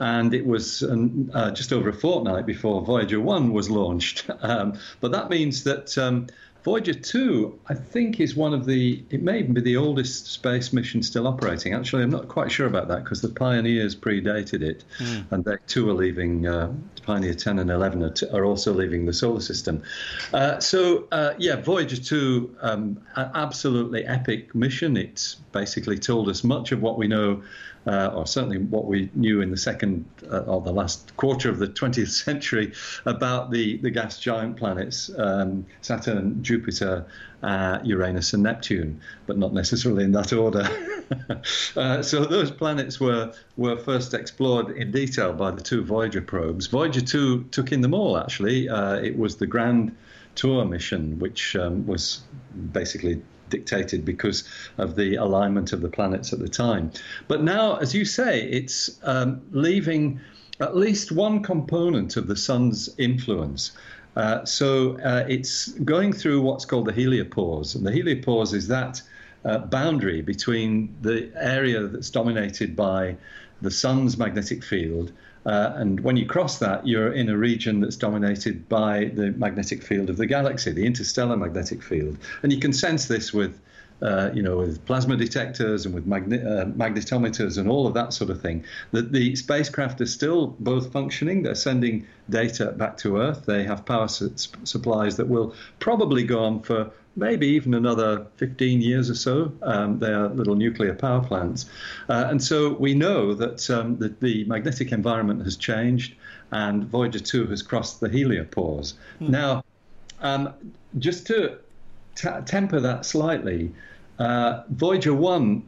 and 0.00 0.34
it 0.34 0.44
was 0.44 0.82
um, 0.82 1.30
uh, 1.32 1.52
just 1.52 1.72
over 1.72 1.90
a 1.90 1.92
fortnight 1.92 2.46
before 2.46 2.82
Voyager 2.82 3.20
1 3.20 3.52
was 3.52 3.70
launched. 3.70 4.28
Um, 4.44 4.74
but 5.00 5.10
that 5.12 5.30
means 5.30 5.64
that 5.64 5.96
um, 5.96 6.26
Voyager 6.64 6.94
2, 6.94 7.60
I 7.68 7.74
think, 7.74 8.20
is 8.20 8.34
one 8.34 8.54
of 8.54 8.64
the, 8.64 9.04
it 9.10 9.22
may 9.22 9.40
even 9.40 9.52
be 9.52 9.60
the 9.60 9.76
oldest 9.76 10.32
space 10.32 10.72
mission 10.72 11.02
still 11.02 11.26
operating. 11.26 11.74
Actually, 11.74 12.04
I'm 12.04 12.10
not 12.10 12.28
quite 12.28 12.50
sure 12.50 12.66
about 12.66 12.88
that 12.88 13.04
because 13.04 13.20
the 13.20 13.28
Pioneers 13.28 13.94
predated 13.94 14.62
it, 14.62 14.82
mm. 14.98 15.30
and 15.30 15.44
they 15.44 15.56
too 15.66 15.90
are 15.90 15.94
leaving, 15.94 16.46
uh, 16.46 16.72
Pioneer 17.02 17.34
10 17.34 17.58
and 17.58 17.70
11 17.70 18.02
are, 18.02 18.10
t- 18.10 18.28
are 18.30 18.46
also 18.46 18.72
leaving 18.72 19.04
the 19.04 19.12
solar 19.12 19.40
system. 19.40 19.82
Uh, 20.32 20.58
so, 20.58 21.06
uh, 21.12 21.34
yeah, 21.36 21.56
Voyager 21.56 21.98
2, 21.98 22.56
um, 22.62 22.98
absolutely 23.14 24.06
epic 24.06 24.54
mission. 24.54 24.96
It's 24.96 25.34
basically 25.52 25.98
told 25.98 26.30
us 26.30 26.44
much 26.44 26.72
of 26.72 26.80
what 26.80 26.96
we 26.96 27.08
know 27.08 27.42
uh, 27.86 28.10
or 28.14 28.26
certainly 28.26 28.58
what 28.58 28.86
we 28.86 29.10
knew 29.14 29.40
in 29.40 29.50
the 29.50 29.56
second 29.56 30.04
uh, 30.30 30.40
or 30.40 30.60
the 30.60 30.72
last 30.72 31.16
quarter 31.16 31.50
of 31.50 31.58
the 31.58 31.66
20th 31.66 32.08
century 32.24 32.72
about 33.04 33.50
the, 33.50 33.76
the 33.78 33.90
gas 33.90 34.18
giant 34.18 34.56
planets 34.56 35.10
um, 35.18 35.66
Saturn, 35.82 36.42
Jupiter, 36.54 37.04
uh, 37.42 37.78
Uranus, 37.82 38.32
and 38.32 38.44
Neptune, 38.44 39.00
but 39.26 39.36
not 39.36 39.52
necessarily 39.52 40.04
in 40.04 40.12
that 40.12 40.32
order. 40.32 40.68
Uh, 41.76 42.02
so 42.02 42.24
those 42.24 42.50
planets 42.50 42.98
were 42.98 43.30
were 43.58 43.76
first 43.76 44.14
explored 44.14 44.70
in 44.74 44.90
detail 44.90 45.34
by 45.34 45.50
the 45.50 45.60
two 45.60 45.84
Voyager 45.84 46.22
probes. 46.22 46.66
Voyager 46.66 47.02
2 47.02 47.44
took 47.50 47.72
in 47.72 47.82
them 47.82 47.92
all, 47.92 48.16
actually. 48.16 48.70
Uh, 48.70 48.94
it 48.94 49.18
was 49.18 49.36
the 49.36 49.46
Grand 49.46 49.94
Tour 50.34 50.64
mission, 50.64 51.18
which 51.18 51.56
um, 51.56 51.86
was 51.86 52.22
basically 52.72 53.20
dictated 53.50 54.06
because 54.06 54.48
of 54.78 54.96
the 54.96 55.16
alignment 55.16 55.74
of 55.74 55.82
the 55.82 55.90
planets 55.90 56.32
at 56.32 56.38
the 56.38 56.48
time. 56.48 56.90
But 57.28 57.42
now, 57.42 57.76
as 57.76 57.94
you 57.94 58.06
say, 58.06 58.42
it's 58.42 58.98
um, 59.02 59.42
leaving 59.50 60.20
at 60.58 60.74
least 60.74 61.12
one 61.12 61.42
component 61.42 62.16
of 62.16 62.28
the 62.28 62.36
sun's 62.36 62.88
influence. 62.96 63.72
Uh, 64.16 64.44
so 64.44 64.98
uh, 65.00 65.24
it's 65.28 65.68
going 65.80 66.12
through 66.12 66.40
what's 66.40 66.64
called 66.64 66.86
the 66.86 66.92
heliopause. 66.92 67.74
And 67.74 67.86
the 67.86 67.90
heliopause 67.90 68.54
is 68.54 68.68
that 68.68 69.02
uh, 69.44 69.58
boundary 69.58 70.22
between 70.22 70.94
the 71.02 71.30
area 71.36 71.86
that's 71.86 72.10
dominated 72.10 72.76
by 72.76 73.16
the 73.60 73.70
sun's 73.70 74.16
magnetic 74.16 74.62
field 74.62 75.12
uh, 75.46 75.72
and 75.76 76.00
when 76.00 76.16
you 76.16 76.26
cross 76.26 76.58
that, 76.58 76.86
you're 76.86 77.12
in 77.12 77.28
a 77.28 77.36
region 77.36 77.80
that's 77.80 77.96
dominated 77.96 78.68
by 78.68 79.06
the 79.14 79.32
magnetic 79.32 79.82
field 79.82 80.08
of 80.08 80.16
the 80.16 80.26
galaxy, 80.26 80.72
the 80.72 80.86
interstellar 80.86 81.36
magnetic 81.36 81.82
field. 81.82 82.16
And 82.42 82.52
you 82.52 82.58
can 82.58 82.72
sense 82.72 83.06
this 83.06 83.32
with, 83.32 83.60
uh, 84.04 84.30
you 84.34 84.42
know, 84.42 84.58
with 84.58 84.84
plasma 84.84 85.16
detectors 85.16 85.86
and 85.86 85.94
with 85.94 86.06
magne- 86.06 86.42
uh, 86.42 86.66
magnetometers 86.66 87.56
and 87.56 87.68
all 87.68 87.86
of 87.86 87.94
that 87.94 88.12
sort 88.12 88.28
of 88.28 88.40
thing. 88.40 88.62
That 88.92 89.12
the 89.12 89.34
spacecraft 89.34 90.00
are 90.02 90.06
still 90.06 90.48
both 90.60 90.92
functioning. 90.92 91.42
They're 91.42 91.54
sending 91.54 92.06
data 92.28 92.72
back 92.72 92.98
to 92.98 93.16
Earth. 93.16 93.46
They 93.46 93.64
have 93.64 93.86
power 93.86 94.08
su- 94.08 94.34
supplies 94.64 95.16
that 95.16 95.28
will 95.28 95.54
probably 95.80 96.22
go 96.24 96.44
on 96.44 96.62
for 96.62 96.90
maybe 97.16 97.46
even 97.46 97.72
another 97.72 98.26
15 98.36 98.82
years 98.82 99.08
or 99.08 99.14
so. 99.14 99.52
Um, 99.62 99.98
they 100.00 100.12
are 100.12 100.28
little 100.28 100.54
nuclear 100.54 100.94
power 100.94 101.24
plants. 101.24 101.64
Uh, 102.08 102.26
and 102.28 102.42
so 102.42 102.74
we 102.74 102.92
know 102.92 103.34
that, 103.34 103.70
um, 103.70 103.96
that 103.98 104.20
the 104.20 104.44
magnetic 104.44 104.92
environment 104.92 105.44
has 105.44 105.56
changed 105.56 106.14
and 106.50 106.84
Voyager 106.84 107.20
2 107.20 107.46
has 107.46 107.62
crossed 107.62 108.00
the 108.00 108.08
heliopause. 108.08 108.94
Hmm. 109.18 109.30
Now, 109.30 109.64
um, 110.20 110.52
just 110.98 111.26
to 111.28 111.58
t- 112.14 112.28
temper 112.46 112.80
that 112.80 113.04
slightly, 113.04 113.72
uh, 114.18 114.62
Voyager 114.70 115.14
1, 115.14 115.62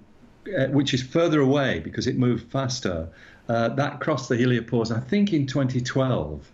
uh, 0.56 0.66
which 0.66 0.94
is 0.94 1.02
further 1.02 1.40
away 1.40 1.80
because 1.80 2.06
it 2.06 2.16
moved 2.16 2.50
faster, 2.50 3.08
uh, 3.48 3.68
that 3.70 4.00
crossed 4.00 4.28
the 4.28 4.36
heliopause, 4.36 4.94
I 4.94 5.00
think, 5.00 5.32
in 5.32 5.46
2012. 5.46 6.50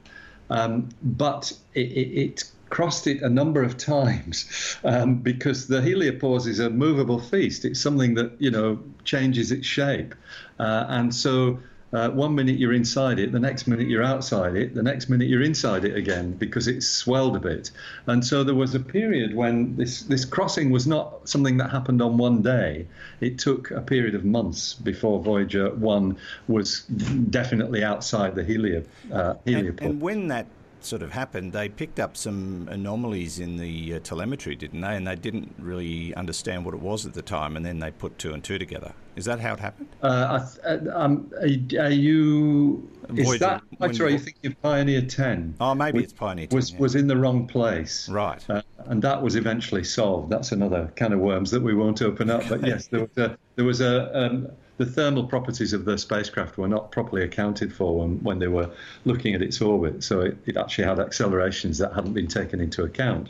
Um, 0.50 0.90
but 1.02 1.52
it, 1.74 1.90
it, 1.92 2.20
it 2.20 2.44
crossed 2.68 3.06
it 3.06 3.22
a 3.22 3.28
number 3.28 3.62
of 3.62 3.76
times 3.94 4.76
um, 4.84 5.16
because 5.16 5.68
the 5.68 5.80
heliopause 5.80 6.46
is 6.46 6.58
a 6.58 6.70
movable 6.70 7.20
feast. 7.20 7.64
It's 7.64 7.80
something 7.80 8.14
that 8.14 8.32
you 8.38 8.50
know 8.50 8.78
changes 9.04 9.52
its 9.52 9.66
shape, 9.66 10.14
uh, 10.58 10.86
and 10.88 11.14
so 11.14 11.60
uh, 11.92 12.08
one 12.10 12.34
minute 12.34 12.58
you're 12.58 12.72
inside 12.72 13.18
it, 13.18 13.32
the 13.32 13.40
next 13.40 13.66
minute 13.66 13.88
you're 13.88 14.02
outside 14.02 14.56
it, 14.56 14.74
the 14.74 14.82
next 14.82 15.08
minute 15.08 15.28
you're 15.28 15.42
inside 15.42 15.84
it 15.84 15.96
again 15.96 16.32
because 16.32 16.66
it's 16.66 16.88
swelled 16.88 17.36
a 17.36 17.40
bit. 17.40 17.70
And 18.06 18.24
so 18.24 18.42
there 18.44 18.54
was 18.54 18.74
a 18.74 18.80
period 18.80 19.34
when 19.34 19.76
this, 19.76 20.02
this 20.02 20.24
crossing 20.24 20.70
was 20.70 20.86
not 20.86 21.28
something 21.28 21.58
that 21.58 21.70
happened 21.70 22.00
on 22.00 22.16
one 22.16 22.42
day. 22.42 22.86
It 23.20 23.38
took 23.38 23.70
a 23.70 23.82
period 23.82 24.14
of 24.14 24.24
months 24.24 24.74
before 24.74 25.22
Voyager 25.22 25.70
1 25.74 26.16
was 26.48 26.82
definitely 26.82 27.84
outside 27.84 28.34
the 28.34 28.44
helio, 28.44 28.82
uh, 29.12 29.34
heliopause. 29.46 29.80
And, 29.80 29.80
and 29.80 30.00
when 30.00 30.28
that 30.28 30.46
sort 30.84 31.02
of 31.02 31.12
happened, 31.12 31.52
they 31.52 31.68
picked 31.68 32.00
up 32.00 32.16
some 32.16 32.68
anomalies 32.70 33.38
in 33.38 33.56
the 33.56 33.94
uh, 33.94 33.98
telemetry, 34.00 34.54
didn't 34.54 34.80
they? 34.80 34.96
And 34.96 35.06
they 35.06 35.16
didn't 35.16 35.54
really 35.58 36.14
understand 36.14 36.64
what 36.64 36.74
it 36.74 36.80
was 36.80 37.06
at 37.06 37.14
the 37.14 37.22
time, 37.22 37.56
and 37.56 37.64
then 37.64 37.78
they 37.78 37.90
put 37.90 38.18
two 38.18 38.32
and 38.32 38.42
two 38.42 38.58
together. 38.58 38.92
Is 39.14 39.26
that 39.26 39.40
how 39.40 39.52
it 39.54 39.60
happened? 39.60 39.88
Uh, 40.02 40.46
uh, 40.64 40.78
um, 40.94 41.30
are, 41.40 41.46
you? 41.90 42.88
Voyager, 43.08 43.32
is 43.32 43.38
that 43.40 43.62
are 43.80 44.08
you 44.08 44.18
thinking 44.18 44.52
of 44.52 44.62
Pioneer 44.62 45.02
10? 45.02 45.56
Oh, 45.60 45.74
maybe 45.74 46.02
it's 46.02 46.14
Pioneer 46.14 46.46
10. 46.46 46.56
Was 46.56 46.72
yeah. 46.72 46.78
was 46.78 46.94
in 46.94 47.06
the 47.06 47.16
wrong 47.16 47.46
place, 47.46 48.08
right? 48.08 48.42
Uh, 48.48 48.62
and 48.86 49.02
that 49.02 49.22
was 49.22 49.36
eventually 49.36 49.84
solved. 49.84 50.30
That's 50.30 50.52
another 50.52 50.90
can 50.96 51.12
of 51.12 51.20
worms 51.20 51.50
that 51.50 51.62
we 51.62 51.74
won't 51.74 52.00
open 52.00 52.30
up. 52.30 52.48
But 52.48 52.66
yes, 52.66 52.86
there 52.86 53.00
was 53.00 53.18
a, 53.18 53.38
there 53.56 53.64
was 53.66 53.80
a 53.82 54.18
um, 54.18 54.48
the 54.78 54.86
thermal 54.86 55.24
properties 55.24 55.72
of 55.72 55.84
the 55.84 55.98
spacecraft 55.98 56.58
were 56.58 56.68
not 56.68 56.90
properly 56.90 57.22
accounted 57.22 57.72
for 57.72 58.00
when, 58.00 58.22
when 58.22 58.38
they 58.38 58.48
were 58.48 58.70
looking 59.04 59.34
at 59.34 59.42
its 59.42 59.60
orbit. 59.60 60.02
So 60.02 60.20
it, 60.20 60.36
it 60.46 60.56
actually 60.56 60.84
had 60.84 60.98
accelerations 60.98 61.78
that 61.78 61.92
hadn't 61.92 62.14
been 62.14 62.28
taken 62.28 62.60
into 62.60 62.82
account. 62.82 63.28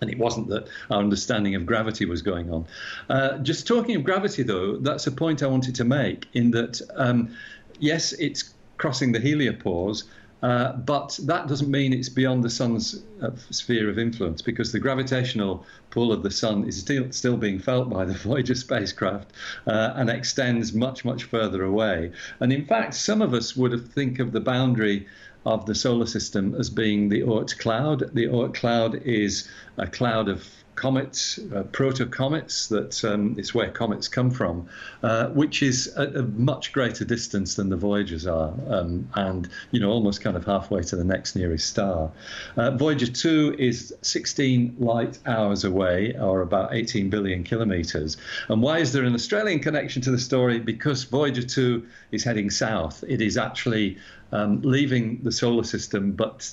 And 0.00 0.10
it 0.10 0.18
wasn't 0.18 0.48
that 0.48 0.66
our 0.90 0.98
understanding 0.98 1.54
of 1.54 1.64
gravity 1.64 2.06
was 2.06 2.22
going 2.22 2.52
on. 2.52 2.66
Uh, 3.08 3.38
just 3.38 3.66
talking 3.66 3.94
of 3.94 4.02
gravity, 4.02 4.42
though, 4.42 4.76
that's 4.78 5.06
a 5.06 5.12
point 5.12 5.42
I 5.42 5.46
wanted 5.46 5.76
to 5.76 5.84
make 5.84 6.26
in 6.32 6.50
that, 6.52 6.80
um, 6.96 7.36
yes, 7.78 8.12
it's 8.14 8.52
crossing 8.78 9.12
the 9.12 9.20
heliopause, 9.20 10.04
uh, 10.42 10.72
but 10.72 11.18
that 11.22 11.46
doesn't 11.46 11.70
mean 11.70 11.92
it's 11.92 12.08
beyond 12.08 12.42
the 12.42 12.50
sun's 12.50 13.02
uh, 13.22 13.30
sphere 13.50 13.88
of 13.88 13.98
influence 13.98 14.42
because 14.42 14.72
the 14.72 14.78
gravitational 14.80 15.64
pull 15.90 16.12
of 16.12 16.22
the 16.22 16.30
sun 16.30 16.64
is 16.64 16.78
still 16.78 17.10
still 17.12 17.36
being 17.36 17.58
felt 17.58 17.88
by 17.88 18.04
the 18.04 18.14
Voyager 18.24 18.54
spacecraft 18.54 19.32
uh, 19.66 19.92
and 19.94 20.10
extends 20.10 20.72
much 20.72 21.04
much 21.04 21.24
further 21.24 21.62
away. 21.62 22.12
And 22.40 22.52
in 22.52 22.64
fact, 22.64 22.94
some 22.94 23.22
of 23.22 23.34
us 23.34 23.56
would 23.56 23.92
think 23.92 24.18
of 24.18 24.32
the 24.32 24.40
boundary 24.40 25.06
of 25.44 25.66
the 25.66 25.74
solar 25.74 26.06
system 26.06 26.54
as 26.58 26.70
being 26.70 27.08
the 27.08 27.22
Oort 27.22 27.58
cloud. 27.58 28.10
The 28.14 28.26
Oort 28.26 28.54
cloud 28.54 28.94
is 29.04 29.48
a 29.76 29.86
cloud 29.86 30.28
of 30.28 30.48
comets, 30.74 31.38
uh, 31.54 31.62
proto 31.64 32.06
comets, 32.06 32.68
that 32.68 33.04
um, 33.04 33.34
it's 33.38 33.54
where 33.54 33.70
comets 33.70 34.08
come 34.08 34.30
from, 34.30 34.68
uh, 35.02 35.28
which 35.28 35.62
is 35.62 35.88
at 35.88 36.16
a 36.16 36.22
much 36.22 36.72
greater 36.72 37.04
distance 37.04 37.54
than 37.56 37.68
the 37.68 37.76
Voyagers 37.76 38.26
are, 38.26 38.52
um, 38.68 39.08
and 39.14 39.48
you 39.70 39.80
know 39.80 39.90
almost 39.90 40.20
kind 40.22 40.36
of 40.36 40.44
halfway 40.44 40.82
to 40.82 40.96
the 40.96 41.04
next 41.04 41.36
nearest 41.36 41.68
star. 41.68 42.10
Uh, 42.56 42.70
Voyager 42.72 43.06
2 43.06 43.56
is 43.58 43.94
16 44.02 44.76
light 44.78 45.18
hours 45.26 45.64
away, 45.64 46.14
or 46.18 46.40
about 46.40 46.74
18 46.74 47.10
billion 47.10 47.44
kilometers. 47.44 48.16
And 48.48 48.62
why 48.62 48.78
is 48.78 48.92
there 48.92 49.04
an 49.04 49.14
Australian 49.14 49.60
connection 49.60 50.02
to 50.02 50.10
the 50.10 50.18
story? 50.18 50.58
Because 50.58 51.04
Voyager 51.04 51.42
2 51.42 51.86
is 52.12 52.24
heading 52.24 52.50
south. 52.50 53.04
It 53.06 53.20
is 53.20 53.36
actually 53.36 53.98
um, 54.32 54.62
leaving 54.62 55.20
the 55.22 55.32
solar 55.32 55.64
system, 55.64 56.12
but 56.12 56.52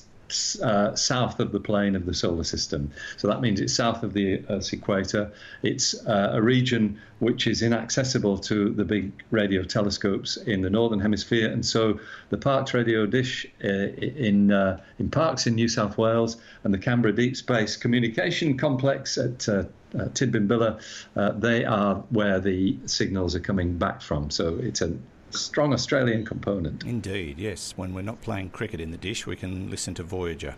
uh, 0.61 0.95
south 0.95 1.39
of 1.39 1.51
the 1.51 1.59
plane 1.59 1.95
of 1.95 2.05
the 2.05 2.13
solar 2.13 2.43
system. 2.43 2.91
So 3.17 3.27
that 3.27 3.41
means 3.41 3.59
it's 3.59 3.73
south 3.73 4.03
of 4.03 4.13
the 4.13 4.43
Earth's 4.49 4.73
equator. 4.73 5.31
It's 5.63 5.93
uh, 6.05 6.31
a 6.33 6.41
region 6.41 6.99
which 7.19 7.47
is 7.47 7.61
inaccessible 7.61 8.37
to 8.37 8.69
the 8.71 8.85
big 8.85 9.11
radio 9.31 9.63
telescopes 9.63 10.37
in 10.37 10.61
the 10.61 10.69
northern 10.69 10.99
hemisphere. 10.99 11.51
And 11.51 11.65
so 11.65 11.99
the 12.29 12.37
Parkes 12.37 12.73
radio 12.73 13.05
dish 13.05 13.45
uh, 13.63 13.67
in 13.67 14.51
uh, 14.51 14.79
in 14.99 15.09
Parkes 15.09 15.47
in 15.47 15.55
New 15.55 15.67
South 15.67 15.97
Wales 15.97 16.37
and 16.63 16.73
the 16.73 16.77
Canberra 16.77 17.13
Deep 17.13 17.35
Space 17.35 17.75
Communication 17.75 18.57
Complex 18.57 19.17
at 19.17 19.47
uh, 19.49 19.63
uh, 19.95 20.05
Tidbinbilla, 20.09 20.79
uh, 21.15 21.31
they 21.31 21.65
are 21.65 21.95
where 22.09 22.39
the 22.39 22.77
signals 22.85 23.35
are 23.35 23.39
coming 23.39 23.77
back 23.77 24.01
from. 24.01 24.29
So 24.29 24.57
it's 24.61 24.81
a 24.81 24.93
strong 25.31 25.73
Australian 25.73 26.25
component. 26.25 26.83
Indeed, 26.83 27.37
yes. 27.37 27.73
When 27.75 27.93
we're 27.93 28.01
not 28.01 28.21
playing 28.21 28.49
cricket 28.49 28.79
in 28.79 28.91
the 28.91 28.97
dish, 28.97 29.25
we 29.27 29.35
can 29.35 29.69
listen 29.69 29.93
to 29.95 30.03
Voyager, 30.03 30.55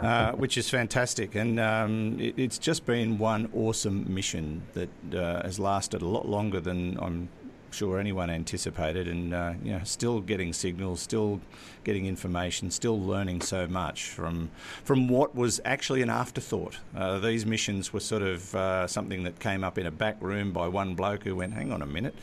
uh, 0.00 0.32
which 0.42 0.56
is 0.56 0.68
fantastic. 0.68 1.34
And 1.34 1.58
um, 1.58 2.18
it, 2.20 2.34
it's 2.36 2.58
just 2.58 2.86
been 2.86 3.18
one 3.18 3.50
awesome 3.54 4.12
mission 4.12 4.62
that 4.74 4.90
uh, 5.14 5.42
has 5.42 5.58
lasted 5.58 6.02
a 6.02 6.08
lot 6.08 6.28
longer 6.28 6.60
than 6.60 6.98
I'm 7.00 7.28
sure 7.74 7.98
anyone 7.98 8.30
anticipated, 8.30 9.08
and 9.08 9.34
uh, 9.34 9.54
you 9.62 9.72
know, 9.72 9.80
still 9.84 10.20
getting 10.20 10.52
signals, 10.52 11.00
still 11.00 11.40
getting 11.84 12.06
information, 12.06 12.70
still 12.70 13.00
learning 13.00 13.40
so 13.40 13.66
much 13.66 14.04
from 14.04 14.50
from 14.84 15.08
what 15.08 15.34
was 15.34 15.60
actually 15.64 16.02
an 16.02 16.10
afterthought. 16.10 16.78
Uh, 16.94 17.18
these 17.18 17.46
missions 17.46 17.92
were 17.92 18.00
sort 18.00 18.22
of 18.22 18.54
uh, 18.54 18.86
something 18.86 19.24
that 19.24 19.38
came 19.40 19.64
up 19.64 19.78
in 19.78 19.86
a 19.86 19.90
back 19.90 20.16
room 20.20 20.52
by 20.52 20.68
one 20.68 20.94
bloke 20.94 21.24
who 21.24 21.36
went, 21.36 21.54
"Hang 21.54 21.72
on 21.72 21.82
a 21.82 21.86
minute." 21.86 22.14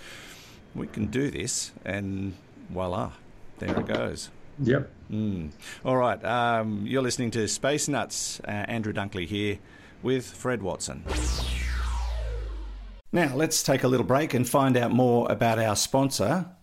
We 0.76 0.88
can 0.88 1.08
do 1.08 1.30
this, 1.30 1.72
and 1.86 2.36
voila, 2.70 3.12
there 3.60 3.80
it 3.80 3.88
goes. 3.88 4.30
Yep. 4.62 4.92
Mm. 5.12 5.52
All 5.86 5.98
right, 5.98 6.24
um, 6.24 6.86
you're 6.86 7.02
listening 7.02 7.32
to 7.32 7.48
Space 7.48 7.88
Nuts. 7.88 8.40
Uh, 8.42 8.52
Andrew 8.52 8.94
Dunkley 8.94 9.26
here 9.26 9.60
with 10.04 10.26
Fred 10.26 10.62
Watson. 10.62 11.04
Now, 13.12 13.36
let's 13.36 13.64
take 13.64 13.84
a 13.84 13.88
little 13.88 14.06
break 14.06 14.34
and 14.36 14.48
find 14.48 14.78
out 14.78 14.92
more 14.92 15.32
about 15.32 15.58
our 15.58 15.76
sponsor, 15.76 16.46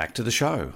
back 0.00 0.14
to 0.14 0.22
the 0.22 0.30
show. 0.30 0.72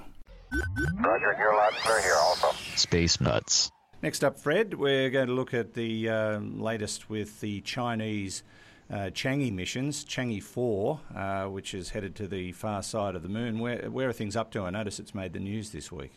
Roger, 1.01 1.35
you're 1.39 1.57
loud 1.57 1.73
and 1.73 1.83
clear 1.83 2.03
here 2.03 2.17
also. 2.21 2.51
Space 2.77 3.23
Nuts. 3.23 3.71
Next 4.03 4.23
up, 4.23 4.39
Fred, 4.39 4.75
we're 4.75 5.09
going 5.09 5.29
to 5.29 5.33
look 5.33 5.55
at 5.55 5.73
the 5.73 6.11
uh, 6.11 6.39
latest 6.41 7.09
with 7.09 7.41
the 7.41 7.63
Chinese 7.63 8.43
uh, 8.91 9.09
Chang'e 9.15 9.51
missions, 9.51 10.05
Chang'e 10.05 10.43
4, 10.43 11.01
uh, 11.17 11.45
which 11.45 11.73
is 11.73 11.89
headed 11.89 12.15
to 12.17 12.29
the 12.29 12.53
far 12.53 12.83
side 12.83 13.15
of 13.15 13.23
the 13.23 13.31
moon. 13.31 13.61
Where, 13.61 13.91
where 13.91 14.11
are 14.11 14.13
things 14.13 14.37
up 14.37 14.51
to? 14.51 14.65
I 14.65 14.69
notice 14.69 14.99
it's 14.99 15.15
made 15.15 15.33
the 15.33 15.41
news 15.41 15.71
this 15.71 15.91
week. 15.91 16.13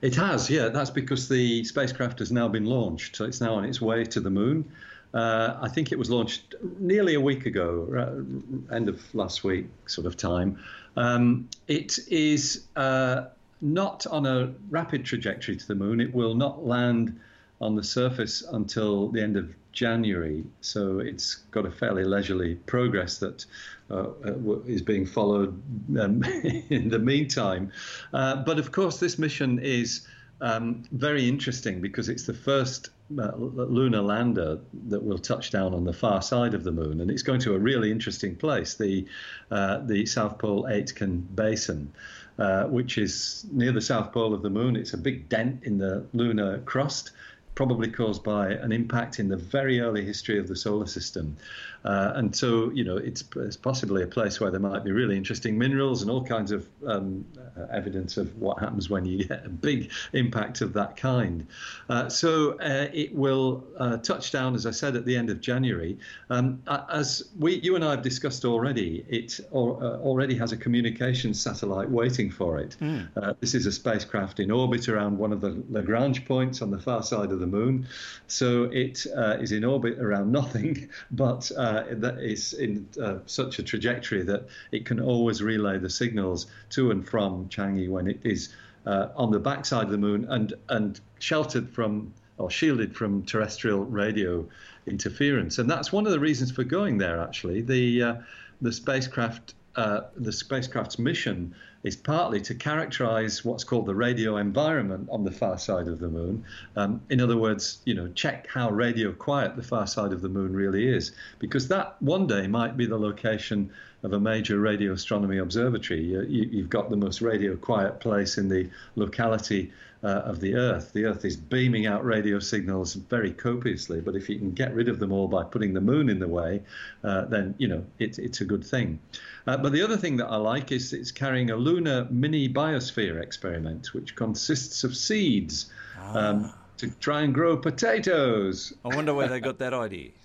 It 0.00 0.14
has, 0.14 0.48
yeah. 0.48 0.68
That's 0.68 0.90
because 0.90 1.28
the 1.28 1.64
spacecraft 1.64 2.20
has 2.20 2.30
now 2.30 2.46
been 2.46 2.66
launched, 2.66 3.16
so 3.16 3.24
it's 3.24 3.40
now 3.40 3.54
on 3.54 3.64
its 3.64 3.80
way 3.80 4.04
to 4.04 4.20
the 4.20 4.30
moon. 4.30 4.70
Uh, 5.14 5.58
I 5.60 5.68
think 5.68 5.92
it 5.92 5.98
was 5.98 6.10
launched 6.10 6.54
nearly 6.78 7.14
a 7.14 7.20
week 7.20 7.46
ago, 7.46 7.86
uh, 7.96 8.74
end 8.74 8.88
of 8.88 9.02
last 9.14 9.44
week, 9.44 9.66
sort 9.86 10.06
of 10.06 10.16
time. 10.16 10.58
Um, 10.96 11.48
it 11.68 11.98
is 12.08 12.66
uh, 12.76 13.26
not 13.60 14.06
on 14.06 14.26
a 14.26 14.52
rapid 14.70 15.04
trajectory 15.04 15.56
to 15.56 15.68
the 15.68 15.74
moon. 15.74 16.00
It 16.00 16.14
will 16.14 16.34
not 16.34 16.66
land 16.66 17.18
on 17.60 17.76
the 17.76 17.84
surface 17.84 18.42
until 18.52 19.08
the 19.08 19.22
end 19.22 19.36
of 19.36 19.54
January. 19.72 20.44
So 20.60 20.98
it's 20.98 21.36
got 21.50 21.64
a 21.64 21.70
fairly 21.70 22.04
leisurely 22.04 22.56
progress 22.56 23.18
that 23.18 23.46
uh, 23.90 24.08
uh, 24.24 24.60
is 24.66 24.82
being 24.82 25.06
followed 25.06 25.60
um, 25.98 26.24
in 26.70 26.88
the 26.88 26.98
meantime. 26.98 27.72
Uh, 28.12 28.36
but 28.36 28.58
of 28.58 28.72
course, 28.72 28.98
this 28.98 29.18
mission 29.18 29.58
is 29.58 30.06
um, 30.40 30.82
very 30.92 31.28
interesting 31.28 31.80
because 31.80 32.08
it's 32.08 32.24
the 32.24 32.34
first 32.34 32.90
uh, 33.18 33.32
lunar 33.36 34.02
lander 34.02 34.58
that 34.88 35.02
will 35.02 35.18
touch 35.18 35.50
down 35.50 35.74
on 35.74 35.84
the 35.84 35.92
far 35.92 36.22
side 36.22 36.54
of 36.54 36.64
the 36.64 36.72
moon, 36.72 37.00
and 37.00 37.10
it's 37.10 37.22
going 37.22 37.40
to 37.40 37.54
a 37.54 37.58
really 37.58 37.90
interesting 37.90 38.36
place, 38.36 38.74
the 38.74 39.06
uh, 39.50 39.78
the 39.78 40.06
South 40.06 40.38
Pole 40.38 40.66
Aitken 40.68 41.28
Basin. 41.34 41.92
Uh, 42.38 42.64
which 42.64 42.96
is 42.96 43.44
near 43.52 43.72
the 43.72 43.80
south 43.80 44.10
pole 44.10 44.32
of 44.32 44.40
the 44.40 44.48
moon. 44.48 44.74
It's 44.74 44.94
a 44.94 44.98
big 44.98 45.28
dent 45.28 45.64
in 45.64 45.76
the 45.76 46.06
lunar 46.14 46.60
crust, 46.60 47.10
probably 47.54 47.88
caused 47.88 48.22
by 48.22 48.50
an 48.50 48.72
impact 48.72 49.18
in 49.18 49.28
the 49.28 49.36
very 49.36 49.80
early 49.80 50.04
history 50.04 50.38
of 50.38 50.48
the 50.48 50.56
solar 50.56 50.86
system. 50.86 51.36
Uh, 51.84 52.12
and 52.14 52.34
so, 52.34 52.70
you 52.70 52.84
know, 52.84 52.96
it's, 52.96 53.24
it's, 53.36 53.56
possibly 53.56 54.02
a 54.02 54.06
place 54.06 54.40
where 54.40 54.50
there 54.50 54.60
might 54.60 54.84
be 54.84 54.92
really 54.92 55.16
interesting 55.16 55.58
minerals 55.58 56.02
and 56.02 56.10
all 56.10 56.24
kinds 56.24 56.52
of 56.52 56.66
um, 56.86 57.24
uh, 57.56 57.66
evidence 57.72 58.16
of 58.16 58.36
what 58.38 58.58
happens 58.58 58.88
when 58.88 59.04
you 59.04 59.24
get 59.24 59.44
a 59.44 59.48
big 59.48 59.90
impact 60.12 60.60
of 60.60 60.72
that 60.72 60.96
kind. 60.96 61.46
Uh, 61.88 62.08
so 62.08 62.52
uh, 62.60 62.88
it 62.92 63.14
will 63.14 63.64
uh, 63.78 63.96
touch 63.98 64.30
down, 64.30 64.54
as 64.54 64.64
I 64.64 64.70
said, 64.70 64.96
at 64.96 65.04
the 65.04 65.16
end 65.16 65.28
of 65.28 65.40
January. 65.40 65.98
Um, 66.30 66.62
as 66.88 67.30
we, 67.38 67.56
you 67.56 67.74
and 67.74 67.84
I 67.84 67.90
have 67.90 68.02
discussed 68.02 68.44
already, 68.44 69.04
it 69.08 69.40
or, 69.50 69.82
uh, 69.82 69.98
already 69.98 70.36
has 70.36 70.52
a 70.52 70.56
communications 70.56 71.40
satellite 71.40 71.90
waiting 71.90 72.30
for 72.30 72.58
it. 72.58 72.76
Mm. 72.80 73.38
this 73.40 73.54
is 73.54 73.66
a 73.66 73.72
spacecraft 73.72 74.40
in 74.40 74.50
orbit 74.50 74.88
around 74.88 75.18
one 75.18 75.32
of 75.32 75.40
the 75.40 75.62
Lagrange 75.68 76.24
points 76.24 76.62
on 76.62 76.70
the 76.70 76.78
far 76.78 77.02
side 77.02 77.32
of 77.32 77.41
the 77.42 77.46
moon. 77.46 77.86
So 78.26 78.64
it 78.64 79.06
is 79.06 79.52
in 79.52 79.64
orbit 79.64 79.98
around 79.98 80.32
nothing, 80.32 80.88
but 81.10 81.50
uh, 81.56 81.84
that 81.90 82.18
is 82.18 82.54
in 82.54 82.88
uh, 83.00 83.18
such 83.26 83.58
a 83.58 83.62
trajectory 83.62 84.22
that 84.22 84.46
it 84.70 84.86
can 84.86 85.00
always 85.00 85.42
relay 85.42 85.78
the 85.78 85.90
signals 85.90 86.46
to 86.70 86.90
and 86.90 87.06
from 87.06 87.48
Chang'e 87.48 87.88
when 87.88 88.06
it 88.06 88.20
is 88.24 88.54
uh, 88.86 89.08
on 89.16 89.30
the 89.30 89.38
backside 89.38 89.84
of 89.84 89.90
the 89.90 89.98
moon 89.98 90.26
and 90.28 90.54
and 90.68 91.00
sheltered 91.18 91.68
from 91.70 92.12
or 92.38 92.50
shielded 92.50 92.96
from 92.96 93.22
terrestrial 93.24 93.84
radio 93.84 94.46
interference. 94.86 95.58
And 95.58 95.70
that's 95.70 95.92
one 95.92 96.06
of 96.06 96.12
the 96.12 96.20
reasons 96.20 96.50
for 96.50 96.64
going 96.64 96.98
there. 96.98 97.20
Actually, 97.20 97.62
the 97.62 98.02
uh, 98.02 98.14
the 98.60 98.72
spacecraft 98.72 99.54
uh, 99.76 100.02
the 100.16 100.32
spacecraft's 100.32 100.98
mission 100.98 101.54
is 101.84 101.96
partly 101.96 102.40
to 102.40 102.54
characterize 102.54 103.44
what's 103.44 103.64
called 103.64 103.86
the 103.86 103.94
radio 103.94 104.36
environment 104.36 105.08
on 105.10 105.24
the 105.24 105.30
far 105.30 105.58
side 105.58 105.88
of 105.88 105.98
the 105.98 106.08
moon. 106.08 106.44
Um, 106.76 107.00
in 107.10 107.20
other 107.20 107.36
words, 107.36 107.80
you 107.84 107.94
know, 107.94 108.08
check 108.14 108.46
how 108.46 108.70
radio 108.70 109.12
quiet 109.12 109.56
the 109.56 109.62
far 109.62 109.86
side 109.86 110.12
of 110.12 110.22
the 110.22 110.28
moon 110.28 110.54
really 110.54 110.86
is, 110.86 111.12
because 111.38 111.68
that 111.68 112.00
one 112.00 112.26
day 112.26 112.46
might 112.46 112.76
be 112.76 112.86
the 112.86 112.98
location 112.98 113.70
of 114.02 114.12
a 114.12 114.20
major 114.20 114.58
radio 114.58 114.92
astronomy 114.92 115.38
observatory. 115.38 116.02
You, 116.02 116.62
have 116.62 116.70
got 116.70 116.90
the 116.90 116.96
most 116.96 117.20
radio 117.20 117.56
quiet 117.56 118.00
place 118.00 118.38
in 118.38 118.48
the 118.48 118.68
locality 118.96 119.72
uh, 120.04 120.22
of 120.24 120.40
the 120.40 120.54
Earth. 120.54 120.92
The 120.92 121.04
Earth 121.04 121.24
is 121.24 121.36
beaming 121.36 121.86
out 121.86 122.04
radio 122.04 122.38
signals 122.38 122.94
very 122.94 123.32
copiously, 123.32 124.00
but 124.00 124.16
if 124.16 124.28
you 124.28 124.38
can 124.38 124.52
get 124.52 124.74
rid 124.74 124.88
of 124.88 124.98
them 124.98 125.12
all 125.12 125.28
by 125.28 125.44
putting 125.44 125.72
the 125.72 125.80
moon 125.80 126.08
in 126.08 126.18
the 126.18 126.28
way, 126.28 126.62
uh, 127.04 127.26
then 127.26 127.54
you 127.58 127.68
know 127.68 127.84
it, 127.98 128.18
it's 128.18 128.40
a 128.40 128.44
good 128.44 128.64
thing. 128.64 128.98
Uh, 129.46 129.56
but 129.56 129.72
the 129.72 129.82
other 129.82 129.96
thing 129.96 130.16
that 130.16 130.26
I 130.26 130.36
like 130.36 130.72
is 130.72 130.92
it's 130.92 131.12
carrying 131.12 131.50
a 131.50 131.56
lunar 131.56 132.06
mini 132.10 132.48
biosphere 132.48 133.22
experiment, 133.22 133.94
which 133.94 134.16
consists 134.16 134.84
of 134.84 134.96
seeds 134.96 135.70
ah. 135.98 136.16
um, 136.16 136.52
to 136.78 136.90
try 137.00 137.22
and 137.22 137.32
grow 137.32 137.56
potatoes. 137.56 138.72
I 138.84 138.94
wonder 138.94 139.14
where 139.14 139.28
they 139.28 139.40
got 139.40 139.58
that 139.58 139.74
idea. 139.74 140.10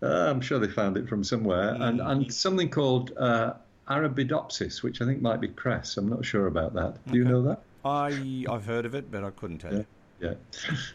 Uh, 0.00 0.30
I'm 0.30 0.40
sure 0.40 0.60
they 0.60 0.68
found 0.68 0.96
it 0.96 1.08
from 1.08 1.24
somewhere, 1.24 1.74
and 1.80 2.00
and 2.00 2.32
something 2.32 2.68
called 2.70 3.10
uh, 3.18 3.54
Arabidopsis, 3.88 4.84
which 4.84 5.02
I 5.02 5.04
think 5.04 5.20
might 5.20 5.40
be 5.40 5.48
cress. 5.48 5.96
I'm 5.96 6.08
not 6.08 6.24
sure 6.24 6.46
about 6.46 6.74
that. 6.74 7.04
Do 7.10 7.18
you 7.18 7.24
know 7.32 7.42
that? 7.42 7.60
I 7.84 8.44
I've 8.48 8.64
heard 8.64 8.86
of 8.86 8.94
it, 8.94 9.10
but 9.10 9.24
I 9.24 9.30
couldn't 9.30 9.58
tell 9.58 9.72
yeah. 9.72 9.78
you. 9.78 9.86
Yeah. 10.20 10.34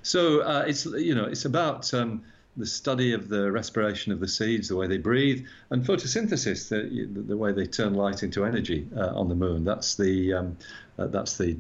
So 0.02 0.41
uh, 0.41 0.65
it's 0.67 0.86
you 0.86 1.15
know 1.15 1.25
it's 1.25 1.45
about 1.45 1.93
um, 1.93 2.23
the 2.58 2.65
study 2.65 3.13
of 3.13 3.30
the 3.30 3.52
respiration 3.52 4.12
of 4.12 4.19
the 4.19 4.28
seeds, 4.28 4.67
the 4.67 4.75
way 4.75 4.88
they 4.88 4.97
breathe, 4.97 5.45
and 5.69 5.86
photosynthesis, 5.86 6.69
the, 6.69 7.21
the 7.21 7.38
way 7.38 7.52
they 7.52 7.65
turn 7.65 7.93
light 7.93 8.23
into 8.23 8.45
energy 8.45 8.88
uh, 8.95 9.13
on 9.15 9.30
the 9.30 9.36
moon. 9.36 9.63
That's 9.63 9.95
the 9.95 10.34
um, 10.34 10.58
uh, 10.97 11.08
that's 11.08 11.38
the 11.38 11.58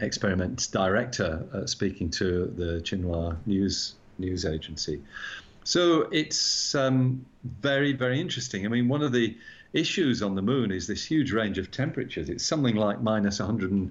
experiment 0.00 0.68
director 0.72 1.44
uh, 1.52 1.66
speaking 1.66 2.10
to 2.10 2.46
the 2.46 2.80
Xinhua 2.82 3.36
news 3.46 3.94
news 4.18 4.44
agency. 4.44 5.02
So 5.64 6.08
it's 6.12 6.74
um, 6.74 7.24
very 7.60 7.92
very 7.92 8.20
interesting. 8.20 8.64
I 8.64 8.68
mean, 8.68 8.88
one 8.88 9.02
of 9.02 9.12
the 9.12 9.36
issues 9.72 10.22
on 10.22 10.34
the 10.34 10.42
moon 10.42 10.72
is 10.72 10.86
this 10.86 11.04
huge 11.04 11.32
range 11.32 11.58
of 11.58 11.70
temperatures. 11.70 12.28
It's 12.28 12.44
something 12.44 12.76
like 12.76 13.02
minus 13.02 13.40
100 13.40 13.90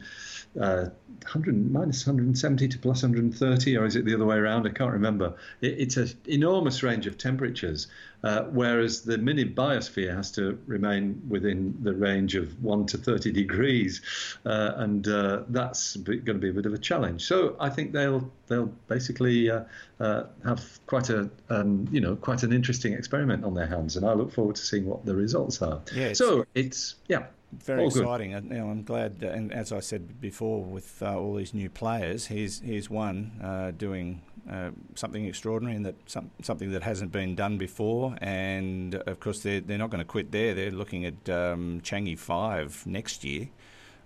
uh, 0.60 0.90
100, 1.24 1.72
minus 1.72 2.06
170 2.06 2.68
to 2.68 2.80
plus 2.80 3.04
130, 3.04 3.78
or 3.78 3.86
is 3.86 3.96
it 3.96 4.06
the 4.06 4.16
other 4.16 4.26
way 4.26 4.38
around? 4.38 4.66
I 4.66 4.72
can't 4.72 4.94
remember. 4.94 5.36
It, 5.62 5.76
it's 5.80 5.98
an 5.98 6.10
enormous 6.26 6.84
range 6.84 7.06
of 7.06 7.18
temperatures, 7.18 7.88
uh, 8.24 8.44
whereas 8.46 9.02
the 9.02 9.18
mini 9.18 9.46
biosphere 9.46 10.16
has 10.16 10.32
to 10.32 10.60
remain 10.66 11.22
within 11.28 11.76
the 11.82 11.94
range 11.94 12.36
of 12.36 12.62
1 12.64 12.86
to 12.88 12.98
30 12.98 13.32
degrees, 13.32 14.02
uh, 14.46 14.74
and 14.78 15.08
uh, 15.08 15.44
that's 15.50 15.96
going 15.98 16.26
to 16.26 16.34
be 16.34 16.50
a 16.50 16.54
bit 16.54 16.66
of 16.66 16.74
a 16.74 16.78
challenge. 16.78 17.24
So 17.24 17.56
I 17.60 17.70
think 17.70 17.92
they'll 17.92 18.32
they'll 18.48 18.74
basically 18.88 19.50
uh, 19.50 19.64
uh, 20.00 20.24
have 20.44 20.80
quite 20.88 21.10
a 21.10 21.30
um, 21.50 21.88
you 21.92 22.02
know 22.02 22.16
quite 22.16 22.44
an 22.44 22.52
interesting 22.52 22.94
experiment 22.94 23.44
on 23.44 23.54
their 23.54 23.68
hands, 23.68 23.98
and 23.98 24.06
I 24.06 24.14
look 24.14 24.32
forward 24.32 24.56
to 24.56 24.62
seeing 24.62 24.86
what 24.86 25.06
the 25.06 25.16
results 25.16 25.62
are. 25.62 25.82
Yeah, 25.94 26.14
so 26.14 26.46
it's 26.56 26.96
yeah 27.08 27.28
very 27.52 27.86
exciting. 27.86 28.32
Good. 28.32 28.44
You 28.46 28.58
know, 28.58 28.70
I'm 28.70 28.84
glad, 28.84 29.24
uh, 29.24 29.28
and 29.28 29.54
as 29.54 29.72
I 29.72 29.80
said 29.80 30.20
before, 30.20 30.64
with 30.64 31.02
uh, 31.02 31.18
all 31.18 31.36
these 31.36 31.54
new 31.54 31.70
players, 31.70 32.28
here's 32.28 32.60
here's 32.60 32.90
one 32.90 33.32
uh, 33.42 33.72
doing 33.72 34.22
uh, 34.50 34.72
something 34.96 35.26
extraordinary 35.26 35.76
and 35.76 35.86
that 35.86 35.96
some, 36.06 36.32
something 36.42 36.72
that 36.72 36.84
hasn't 36.84 37.12
been 37.12 37.36
done 37.36 37.58
before. 37.58 38.16
And 38.22 38.96
of 38.96 39.20
course, 39.20 39.42
they're 39.42 39.62
they're 39.62 39.78
not 39.78 39.90
going 39.90 40.00
to 40.00 40.06
quit 40.06 40.32
there. 40.32 40.54
They're 40.54 40.72
looking 40.72 41.06
at 41.06 41.30
um, 41.30 41.82
Chang'e 41.84 42.18
five 42.18 42.86
next 42.86 43.24
year. 43.24 43.50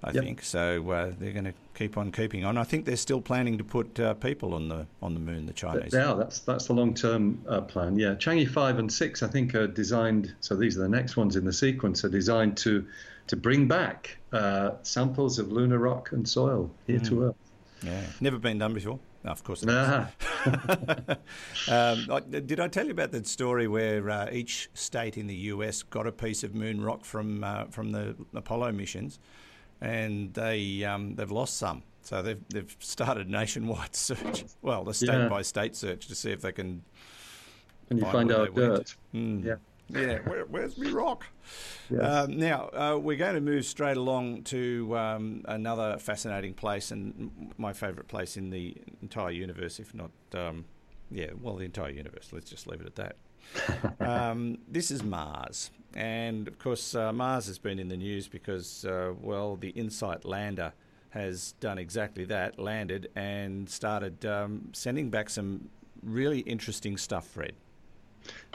I 0.03 0.11
yep. 0.11 0.23
think 0.23 0.41
so. 0.41 0.89
Uh, 0.89 1.11
they're 1.19 1.31
going 1.31 1.45
to 1.45 1.53
keep 1.75 1.95
on 1.95 2.11
keeping 2.11 2.43
on. 2.43 2.57
I 2.57 2.63
think 2.63 2.85
they're 2.85 2.95
still 2.95 3.21
planning 3.21 3.57
to 3.59 3.63
put 3.63 3.99
uh, 3.99 4.15
people 4.15 4.55
on 4.55 4.67
the 4.67 4.87
on 5.01 5.13
the 5.13 5.19
moon. 5.19 5.45
The 5.45 5.53
Chinese. 5.53 5.93
Yeah, 5.93 6.13
that's 6.13 6.39
that's 6.39 6.65
the 6.65 6.73
long 6.73 6.93
term 6.93 7.39
uh, 7.47 7.61
plan. 7.61 7.97
Yeah, 7.97 8.15
Chang'e 8.15 8.49
five 8.49 8.79
and 8.79 8.91
six, 8.91 9.21
I 9.21 9.27
think, 9.27 9.53
are 9.53 9.67
designed. 9.67 10.33
So 10.39 10.55
these 10.55 10.77
are 10.77 10.81
the 10.81 10.89
next 10.89 11.17
ones 11.17 11.35
in 11.35 11.45
the 11.45 11.53
sequence. 11.53 12.03
Are 12.03 12.09
designed 12.09 12.57
to 12.57 12.85
to 13.27 13.35
bring 13.35 13.67
back 13.67 14.17
uh, 14.33 14.71
samples 14.81 15.37
of 15.37 15.51
lunar 15.51 15.77
rock 15.77 16.11
and 16.11 16.27
soil 16.27 16.71
here 16.87 16.99
mm. 16.99 17.07
to 17.07 17.23
Earth. 17.25 17.35
Yeah, 17.83 18.01
never 18.19 18.39
been 18.39 18.57
done 18.57 18.73
before. 18.73 18.99
No, 19.23 19.31
of 19.31 19.43
course 19.43 19.63
not. 19.63 20.11
um, 21.69 22.21
did 22.29 22.59
I 22.59 22.67
tell 22.67 22.85
you 22.85 22.91
about 22.91 23.11
that 23.11 23.27
story 23.27 23.67
where 23.67 24.09
uh, 24.09 24.29
each 24.31 24.69
state 24.73 25.17
in 25.17 25.27
the 25.27 25.35
US 25.35 25.83
got 25.83 26.07
a 26.07 26.11
piece 26.11 26.43
of 26.43 26.55
moon 26.55 26.81
rock 26.81 27.05
from 27.05 27.43
uh, 27.43 27.65
from 27.65 27.91
the 27.91 28.15
Apollo 28.33 28.71
missions, 28.71 29.19
and 29.81 30.33
they 30.33 30.83
um, 30.83 31.15
they've 31.15 31.31
lost 31.31 31.57
some. 31.57 31.83
So 32.03 32.21
they've 32.21 32.41
they've 32.49 32.75
started 32.79 33.29
nationwide 33.29 33.95
search. 33.95 34.45
Well, 34.61 34.83
the 34.83 34.93
state 34.93 35.29
by 35.29 35.41
state 35.41 35.75
search 35.75 36.07
to 36.07 36.15
see 36.15 36.31
if 36.31 36.41
they 36.41 36.51
can. 36.51 36.83
And 37.89 37.99
you 37.99 38.05
find, 38.05 38.29
find 38.29 38.31
out 38.31 38.55
dirt. 38.55 38.95
Mm. 39.13 39.43
Yeah. 39.43 39.55
Yeah, 39.93 40.19
Where, 40.19 40.45
where's 40.45 40.77
me 40.77 40.89
rock? 40.91 41.25
Um, 41.99 42.37
now, 42.37 42.69
uh, 42.69 42.97
we're 42.97 43.17
going 43.17 43.35
to 43.35 43.41
move 43.41 43.65
straight 43.65 43.97
along 43.97 44.43
to 44.43 44.97
um, 44.97 45.43
another 45.49 45.97
fascinating 45.97 46.53
place, 46.53 46.91
and 46.91 47.51
my 47.57 47.73
favourite 47.73 48.07
place 48.07 48.37
in 48.37 48.51
the 48.51 48.77
entire 49.01 49.31
universe, 49.31 49.79
if 49.79 49.93
not, 49.93 50.11
um, 50.33 50.63
yeah, 51.09 51.31
well, 51.41 51.57
the 51.57 51.65
entire 51.65 51.89
universe. 51.89 52.29
Let's 52.31 52.49
just 52.49 52.67
leave 52.67 52.79
it 52.79 52.87
at 52.87 52.95
that. 52.95 53.99
um, 53.99 54.59
this 54.67 54.91
is 54.91 55.03
Mars. 55.03 55.71
And 55.93 56.47
of 56.47 56.57
course, 56.59 56.95
uh, 56.95 57.11
Mars 57.11 57.47
has 57.47 57.59
been 57.59 57.79
in 57.79 57.89
the 57.89 57.97
news 57.97 58.27
because, 58.27 58.85
uh, 58.85 59.13
well, 59.21 59.55
the 59.55 59.69
InSight 59.69 60.25
lander 60.25 60.73
has 61.09 61.53
done 61.59 61.77
exactly 61.77 62.23
that, 62.25 62.57
landed 62.57 63.09
and 63.15 63.69
started 63.69 64.25
um, 64.25 64.69
sending 64.71 65.09
back 65.09 65.29
some 65.29 65.69
really 66.01 66.39
interesting 66.39 66.97
stuff, 66.97 67.27
Fred. 67.27 67.53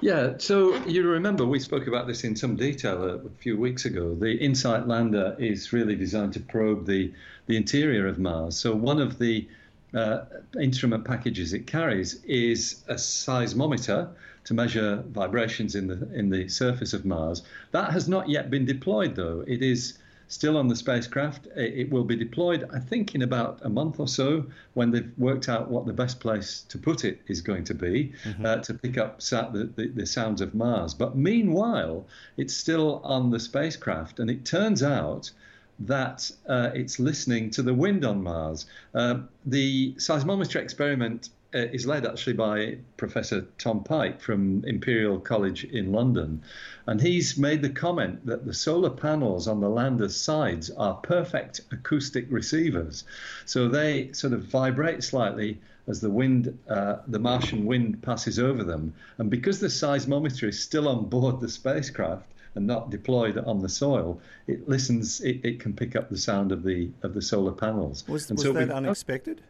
Yeah, 0.00 0.34
so 0.38 0.76
you 0.84 1.06
remember 1.06 1.44
we 1.44 1.58
spoke 1.58 1.86
about 1.86 2.06
this 2.06 2.24
in 2.24 2.36
some 2.36 2.54
detail 2.56 3.02
a, 3.04 3.28
few 3.40 3.58
weeks 3.58 3.84
ago. 3.84 4.14
The 4.14 4.38
InSight 4.38 4.86
lander 4.86 5.34
is 5.38 5.72
really 5.72 5.96
designed 5.96 6.32
to 6.34 6.40
probe 6.40 6.86
the, 6.86 7.12
the 7.46 7.56
interior 7.56 8.06
of 8.06 8.18
Mars. 8.18 8.56
So 8.56 8.74
one 8.74 9.00
of 9.00 9.18
the 9.18 9.48
uh, 9.94 10.24
instrument 10.60 11.04
packages 11.04 11.52
it 11.52 11.66
carries 11.66 12.22
is 12.24 12.84
a 12.88 12.94
seismometer 12.94 14.08
to 14.46 14.54
measure 14.54 15.02
vibrations 15.08 15.74
in 15.74 15.88
the 15.88 16.08
in 16.14 16.30
the 16.30 16.48
surface 16.48 16.92
of 16.92 17.04
Mars. 17.04 17.42
That 17.72 17.92
has 17.92 18.08
not 18.08 18.28
yet 18.28 18.50
been 18.50 18.64
deployed, 18.64 19.14
though. 19.16 19.44
It 19.46 19.62
is 19.62 19.98
still 20.28 20.56
on 20.56 20.68
the 20.68 20.76
spacecraft. 20.76 21.46
It 21.56 21.90
will 21.90 22.04
be 22.04 22.16
deployed, 22.16 22.68
I 22.72 22.78
think, 22.78 23.14
in 23.14 23.22
about 23.22 23.60
a 23.62 23.68
month 23.68 24.00
or 24.00 24.08
so 24.08 24.46
when 24.74 24.90
they've 24.90 25.10
worked 25.18 25.48
out 25.48 25.70
what 25.70 25.86
the 25.86 25.92
best 25.92 26.20
place 26.20 26.64
to 26.68 26.78
put 26.78 27.04
it 27.04 27.20
is 27.28 27.40
going 27.40 27.64
to 27.64 27.74
be 27.74 28.12
mm-hmm. 28.24 28.44
uh, 28.44 28.56
to 28.58 28.74
pick 28.74 28.98
up 28.98 29.20
the, 29.20 29.70
the, 29.76 29.88
the, 29.88 30.06
sounds 30.06 30.40
of 30.40 30.54
Mars. 30.54 30.94
But 30.94 31.16
meanwhile, 31.16 32.06
it's 32.36 32.54
still 32.54 33.00
on 33.04 33.30
the 33.30 33.38
spacecraft, 33.38 34.18
and 34.18 34.30
it 34.30 34.44
turns 34.44 34.82
out 34.82 35.30
that 35.78 36.30
uh, 36.48 36.70
it's 36.74 36.98
listening 36.98 37.50
to 37.50 37.62
the 37.62 37.74
wind 37.74 38.04
on 38.04 38.22
Mars. 38.22 38.66
Uh, 38.94 39.18
the 39.44 39.94
seismometer 39.94 40.56
experiment 40.56 41.28
is 41.56 41.86
led 41.86 42.06
actually 42.06 42.34
by 42.34 42.78
Professor 42.96 43.46
Tom 43.58 43.82
Pike 43.82 44.20
from 44.20 44.64
Imperial 44.64 45.18
College 45.18 45.64
in 45.64 45.92
London. 45.92 46.42
And 46.86 47.00
he's 47.00 47.36
made 47.36 47.62
the 47.62 47.70
comment 47.70 48.24
that 48.26 48.44
the 48.44 48.54
solar 48.54 48.90
panels 48.90 49.48
on 49.48 49.60
the 49.60 49.68
lander's 49.68 50.16
sides 50.16 50.70
are 50.70 50.94
perfect 50.94 51.62
acoustic 51.72 52.26
receivers. 52.30 53.04
So 53.44 53.68
they 53.68 54.12
sort 54.12 54.32
of 54.32 54.44
vibrate 54.44 55.02
slightly 55.02 55.60
as 55.88 56.00
the 56.00 56.10
wind, 56.10 56.58
uh, 56.68 56.96
the 57.06 57.18
Martian 57.18 57.64
wind 57.64 58.02
passes 58.02 58.38
over 58.38 58.64
them. 58.64 58.94
And 59.18 59.30
because 59.30 59.60
the 59.60 59.68
seismometer 59.68 60.48
is 60.48 60.62
still 60.62 60.88
on 60.88 61.06
board 61.06 61.40
the 61.40 61.48
spacecraft, 61.48 62.26
and 62.56 62.66
not 62.66 62.90
deployed 62.90 63.36
on 63.36 63.60
the 63.60 63.68
soil, 63.68 64.18
it 64.46 64.66
listens. 64.68 65.20
It, 65.20 65.44
it 65.44 65.60
can 65.60 65.74
pick 65.74 65.94
up 65.94 66.08
the 66.08 66.16
sound 66.16 66.52
of 66.52 66.62
the 66.62 66.90
of 67.02 67.14
the 67.14 67.22
solar 67.22 67.52
panels. 67.52 68.08
Was, 68.08 68.30
was 68.30 68.42
so 68.42 68.52
that 68.54 68.70
unexpected? 68.70 69.42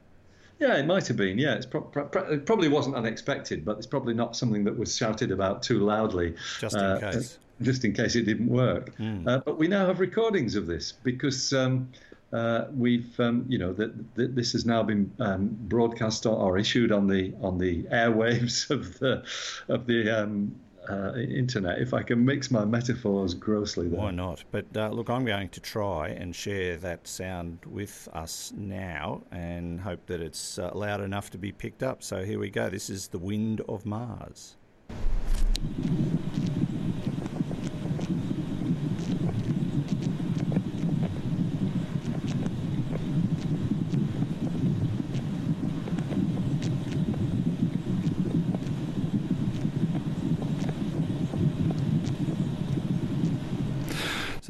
Yeah, 0.58 0.76
it 0.76 0.86
might 0.86 1.06
have 1.08 1.16
been. 1.16 1.38
Yeah, 1.38 1.54
it's 1.54 1.66
pro- 1.66 1.82
pro- 1.82 2.24
it 2.24 2.46
probably 2.46 2.68
wasn't 2.68 2.96
unexpected, 2.96 3.64
but 3.64 3.76
it's 3.76 3.86
probably 3.86 4.14
not 4.14 4.36
something 4.36 4.64
that 4.64 4.76
was 4.76 4.96
shouted 4.96 5.30
about 5.30 5.62
too 5.62 5.80
loudly. 5.80 6.34
Just 6.60 6.76
in 6.76 6.82
uh, 6.82 6.98
case. 7.12 7.38
Just 7.62 7.84
in 7.84 7.92
case 7.92 8.16
it 8.16 8.22
didn't 8.22 8.48
work. 8.48 8.96
Mm. 8.98 9.26
Uh, 9.26 9.38
but 9.38 9.58
we 9.58 9.66
now 9.66 9.86
have 9.86 10.00
recordings 10.00 10.56
of 10.56 10.66
this 10.66 10.92
because 10.92 11.52
um, 11.54 11.88
uh, 12.32 12.66
we've, 12.74 13.18
um, 13.20 13.44
you 13.48 13.58
know, 13.58 13.72
that 13.72 13.92
this 14.14 14.52
has 14.52 14.66
now 14.66 14.82
been 14.82 15.10
um, 15.20 15.56
broadcast 15.68 16.26
or, 16.26 16.36
or, 16.36 16.58
issued 16.58 16.92
on 16.92 17.06
the 17.06 17.32
on 17.40 17.58
the 17.58 17.84
airwaves 17.84 18.68
of 18.70 18.98
the 18.98 19.24
of 19.68 19.86
the 19.86 20.10
um, 20.10 20.54
uh, 20.88 21.14
internet 21.16 21.78
if 21.80 21.94
I 21.94 22.02
can 22.02 22.24
mix 22.24 22.50
my 22.50 22.64
metaphors 22.64 23.34
grossly 23.34 23.88
there. 23.88 24.00
Why 24.00 24.10
not? 24.10 24.44
But 24.50 24.66
uh, 24.76 24.88
look, 24.90 25.10
I'm 25.10 25.24
going 25.24 25.48
to 25.50 25.60
try 25.60 26.08
and 26.08 26.34
share 26.34 26.76
that 26.78 27.06
sound 27.06 27.58
with 27.66 28.08
us 28.12 28.52
now 28.56 29.22
and 29.30 29.80
hope 29.80 30.06
that 30.06 30.20
it's 30.20 30.58
uh, 30.58 30.70
loud 30.74 31.00
enough 31.00 31.30
to 31.30 31.38
be 31.38 31.52
picked 31.52 31.82
up. 31.82 32.02
So 32.02 32.24
here 32.24 32.38
we 32.38 32.50
go. 32.50 32.68
This 32.68 32.90
is 32.90 33.08
the 33.08 33.18
wind 33.18 33.60
of 33.68 33.86
Mars. 33.86 34.56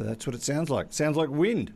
That's 0.07 0.27
what 0.27 0.35
it 0.35 0.43
sounds 0.43 0.71
like. 0.71 0.87
sounds 0.91 1.17
like 1.17 1.29
wind. 1.29 1.73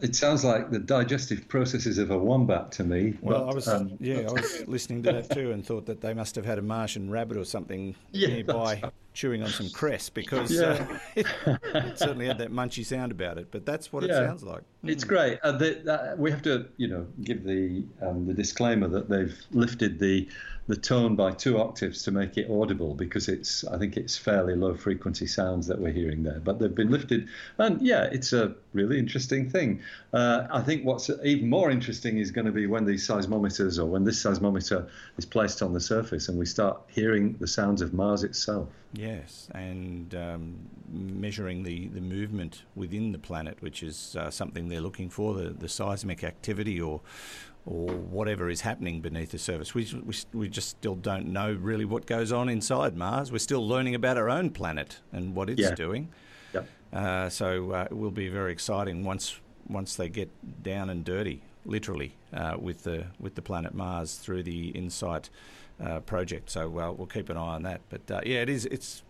It 0.00 0.16
sounds 0.16 0.44
like 0.44 0.70
the 0.70 0.78
digestive 0.78 1.48
processes 1.48 1.98
of 1.98 2.10
a 2.10 2.18
wombat 2.18 2.72
to 2.72 2.84
me. 2.84 3.14
Well, 3.22 3.44
but, 3.44 3.50
I 3.50 3.54
was 3.54 3.68
um, 3.68 3.96
yeah, 4.00 4.26
I 4.28 4.32
was 4.32 4.64
listening 4.66 5.02
to 5.04 5.12
that 5.12 5.30
too, 5.30 5.52
and 5.52 5.64
thought 5.64 5.86
that 5.86 6.00
they 6.00 6.12
must 6.14 6.34
have 6.34 6.44
had 6.44 6.58
a 6.58 6.62
Martian 6.62 7.10
rabbit 7.10 7.36
or 7.36 7.44
something 7.44 7.94
yeah, 8.12 8.28
nearby. 8.28 8.82
Chewing 9.14 9.42
on 9.44 9.48
some 9.48 9.70
cress 9.70 10.10
because 10.10 10.50
yeah. 10.50 10.86
uh, 10.90 10.98
it, 11.14 11.26
it, 11.74 11.98
certainly 11.98 12.26
had 12.26 12.38
that 12.38 12.50
munchy 12.50 12.84
sound 12.84 13.12
about 13.12 13.38
it. 13.38 13.48
But 13.50 13.64
that's 13.64 13.92
what 13.92 14.02
yeah. 14.02 14.10
it 14.10 14.26
sounds 14.26 14.42
like. 14.42 14.62
It's 14.82 15.04
mm. 15.04 15.08
great. 15.08 15.38
Uh, 15.42 15.52
the, 15.52 15.92
uh, 15.92 16.16
we 16.16 16.30
have 16.30 16.42
to, 16.42 16.66
you 16.76 16.88
know, 16.88 17.06
give 17.22 17.44
the 17.44 17.84
um, 18.02 18.26
the 18.26 18.34
disclaimer 18.34 18.88
that 18.88 19.08
they've 19.08 19.34
lifted 19.52 19.98
the 19.98 20.28
the 20.66 20.76
tone 20.76 21.14
by 21.14 21.30
two 21.30 21.60
octaves 21.60 22.02
to 22.02 22.10
make 22.10 22.38
it 22.38 22.50
audible 22.50 22.94
because 22.94 23.28
it's 23.28 23.64
I 23.64 23.78
think 23.78 23.96
it's 23.96 24.16
fairly 24.16 24.56
low 24.56 24.74
frequency 24.74 25.26
sounds 25.26 25.66
that 25.66 25.78
we're 25.78 25.92
hearing 25.92 26.22
there. 26.22 26.40
But 26.40 26.58
they've 26.58 26.74
been 26.74 26.90
lifted, 26.90 27.28
and 27.58 27.80
yeah, 27.80 28.04
it's 28.04 28.32
a 28.32 28.54
really 28.72 28.98
interesting 28.98 29.48
thing. 29.48 29.80
Uh, 30.12 30.46
I 30.50 30.62
think 30.62 30.84
what's 30.84 31.08
even 31.22 31.48
more 31.48 31.70
interesting 31.70 32.18
is 32.18 32.30
going 32.32 32.46
to 32.46 32.52
be 32.52 32.66
when 32.66 32.84
these 32.84 33.06
seismometers 33.06 33.78
or 33.78 33.84
when 33.84 34.04
this 34.04 34.22
seismometer 34.22 34.88
is 35.18 35.24
placed 35.24 35.62
on 35.62 35.72
the 35.72 35.80
surface 35.80 36.28
and 36.28 36.38
we 36.38 36.46
start 36.46 36.80
hearing 36.88 37.36
the 37.38 37.46
sounds 37.46 37.80
of 37.80 37.94
Mars 37.94 38.24
itself. 38.24 38.68
Yes, 38.96 39.48
and 39.52 40.14
um, 40.14 40.54
measuring 40.88 41.64
the, 41.64 41.88
the 41.88 42.00
movement 42.00 42.62
within 42.76 43.10
the 43.10 43.18
planet, 43.18 43.60
which 43.60 43.82
is 43.82 44.14
uh, 44.16 44.30
something 44.30 44.68
they're 44.68 44.80
looking 44.80 45.10
for, 45.10 45.34
the, 45.34 45.50
the 45.50 45.68
seismic 45.68 46.22
activity 46.22 46.80
or 46.80 47.00
or 47.66 47.88
whatever 47.94 48.50
is 48.50 48.60
happening 48.60 49.00
beneath 49.00 49.30
the 49.30 49.38
surface. 49.38 49.74
We, 49.74 49.88
we, 50.04 50.14
we 50.34 50.48
just 50.50 50.68
still 50.68 50.96
don't 50.96 51.28
know 51.28 51.54
really 51.54 51.86
what 51.86 52.04
goes 52.04 52.30
on 52.30 52.50
inside 52.50 52.94
Mars. 52.94 53.32
We're 53.32 53.38
still 53.38 53.66
learning 53.66 53.94
about 53.94 54.18
our 54.18 54.28
own 54.28 54.50
planet 54.50 54.98
and 55.12 55.34
what 55.34 55.48
it's 55.48 55.62
yeah. 55.62 55.74
doing. 55.74 56.10
Yep. 56.52 56.68
Uh, 56.92 57.28
so 57.30 57.72
uh, 57.72 57.88
it 57.90 57.96
will 57.96 58.10
be 58.10 58.28
very 58.28 58.52
exciting 58.52 59.02
once 59.02 59.40
once 59.66 59.96
they 59.96 60.10
get 60.10 60.30
down 60.62 60.90
and 60.90 61.06
dirty, 61.06 61.42
literally, 61.64 62.16
uh, 62.34 62.56
with 62.58 62.82
the 62.82 63.06
with 63.18 63.34
the 63.34 63.42
planet 63.42 63.74
Mars 63.74 64.16
through 64.16 64.42
the 64.42 64.68
InSight 64.76 65.30
uh, 65.82 66.00
project. 66.00 66.50
So 66.50 66.68
well, 66.68 66.94
we'll 66.94 67.06
keep 67.06 67.28
an 67.28 67.36
eye 67.36 67.54
on 67.54 67.62
that. 67.62 67.80
But 67.88 68.10
uh, 68.10 68.20
yeah, 68.24 68.42
it 68.42 68.48
is 68.48 68.66
it's 68.66 69.02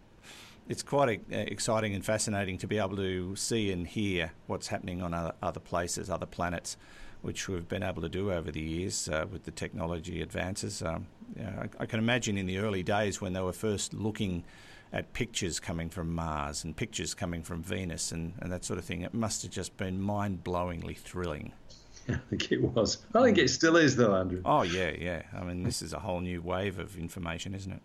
it's 0.69 0.83
quite 0.83 1.21
a, 1.31 1.53
exciting 1.53 1.95
and 1.95 2.05
fascinating 2.05 2.59
to 2.59 2.67
be 2.67 2.79
able 2.79 2.97
to 2.97 3.37
see 3.37 3.71
and 3.71 3.87
hear 3.87 4.33
what's 4.47 4.69
happening 4.69 5.03
on 5.03 5.13
other, 5.13 5.35
other 5.43 5.61
places, 5.61 6.09
other 6.09 6.27
planets 6.27 6.77
which 7.25 7.49
we've 7.49 7.69
been 7.69 7.83
able 7.83 8.03
to 8.03 8.09
do 8.09 8.31
over 8.31 8.51
the 8.51 8.61
years 8.61 9.09
uh, 9.09 9.25
with 9.33 9.45
the 9.45 9.51
technology 9.51 10.21
advances. 10.21 10.83
Um, 10.83 11.07
know, 11.37 11.63
I, 11.63 11.83
I, 11.83 11.87
can 11.87 11.99
imagine 11.99 12.37
in 12.37 12.45
the 12.45 12.59
early 12.59 12.83
days 12.83 13.19
when 13.19 13.33
they 13.33 13.41
were 13.41 13.55
first 13.55 13.95
looking 13.95 14.45
at 14.93 15.11
pictures 15.15 15.59
coming 15.59 15.89
from 15.89 16.15
Mars 16.15 16.65
and 16.65 16.77
pictures 16.77 17.15
coming 17.15 17.43
from 17.43 17.63
Venus 17.63 18.13
and, 18.13 18.35
and 18.41 18.53
that 18.53 18.63
sort 18.63 18.79
of 18.79 18.85
thing, 18.85 19.01
it 19.01 19.15
must 19.15 19.43
have 19.43 19.51
just 19.51 19.75
been 19.79 20.01
mind 20.01 20.45
blowingly 20.45 20.97
thrilling. 20.97 21.53
Yeah, 22.09 22.17
I 22.27 22.31
think 22.31 22.53
it 22.53 22.63
was. 22.63 22.99
I 23.15 23.23
think 23.23 23.39
it 23.39 23.49
still 23.49 23.77
is, 23.77 23.97
though, 23.97 24.15
Andrew. 24.15 24.43
Oh, 24.45 24.63
yeah, 24.63 24.93
yeah. 24.99 25.23
I 25.35 25.45
mean, 25.45 25.63
this 25.63 25.83
is 25.83 25.93
a 25.93 25.99
whole 25.99 26.21
new 26.21 26.43
wave 26.43 26.79
of 26.79 26.99
information, 26.99 27.55
isn't 27.55 27.73
it? 27.73 27.83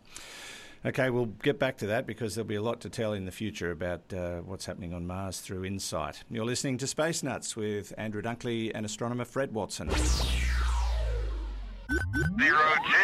Okay, 0.85 1.09
we'll 1.09 1.25
get 1.25 1.59
back 1.59 1.77
to 1.79 1.87
that 1.87 2.07
because 2.07 2.35
there'll 2.35 2.47
be 2.47 2.55
a 2.55 2.61
lot 2.61 2.79
to 2.81 2.89
tell 2.89 3.11
in 3.11 3.25
the 3.25 3.31
future 3.31 3.69
about 3.69 4.13
uh, 4.13 4.37
what's 4.37 4.65
happening 4.65 4.93
on 4.93 5.05
Mars 5.05 5.41
through 5.41 5.65
InSight. 5.65 6.23
You're 6.29 6.45
listening 6.45 6.77
to 6.77 6.87
Space 6.87 7.21
Nuts 7.21 7.57
with 7.57 7.93
Andrew 7.97 8.21
Dunkley 8.21 8.71
and 8.73 8.85
astronomer 8.85 9.25
Fred 9.25 9.53
Watson. 9.53 9.89
Zero 9.89 10.29
G, 12.39 12.98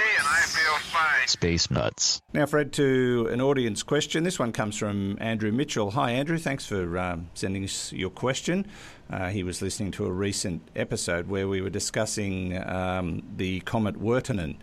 Space 1.25 1.71
Nuts. 1.71 2.21
Now, 2.33 2.45
Fred, 2.45 2.71
to 2.73 3.27
an 3.31 3.41
audience 3.41 3.83
question. 3.83 4.23
This 4.23 4.37
one 4.37 4.51
comes 4.51 4.77
from 4.77 5.17
Andrew 5.19 5.51
Mitchell. 5.51 5.91
Hi, 5.91 6.11
Andrew. 6.11 6.37
Thanks 6.37 6.65
for 6.65 6.97
um, 6.97 7.29
sending 7.33 7.63
us 7.63 7.91
your 7.91 8.09
question. 8.09 8.67
Uh, 9.09 9.29
he 9.29 9.43
was 9.43 9.61
listening 9.61 9.91
to 9.91 10.05
a 10.05 10.11
recent 10.11 10.61
episode 10.75 11.27
where 11.27 11.47
we 11.47 11.61
were 11.61 11.69
discussing 11.69 12.57
um, 12.67 13.23
the 13.35 13.59
comet 13.61 13.99
Wirtanen. 14.01 14.57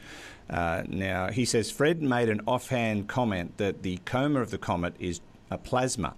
Uh, 0.49 0.83
now, 0.89 1.31
he 1.31 1.45
says 1.45 1.71
Fred 1.71 2.03
made 2.03 2.29
an 2.29 2.41
offhand 2.47 3.09
comment 3.09 3.57
that 3.59 3.83
the 3.83 3.99
coma 4.05 4.41
of 4.41 4.51
the 4.51 4.59
comet 4.59 4.95
is 4.99 5.21
a 5.51 5.59
plasma. 5.59 6.15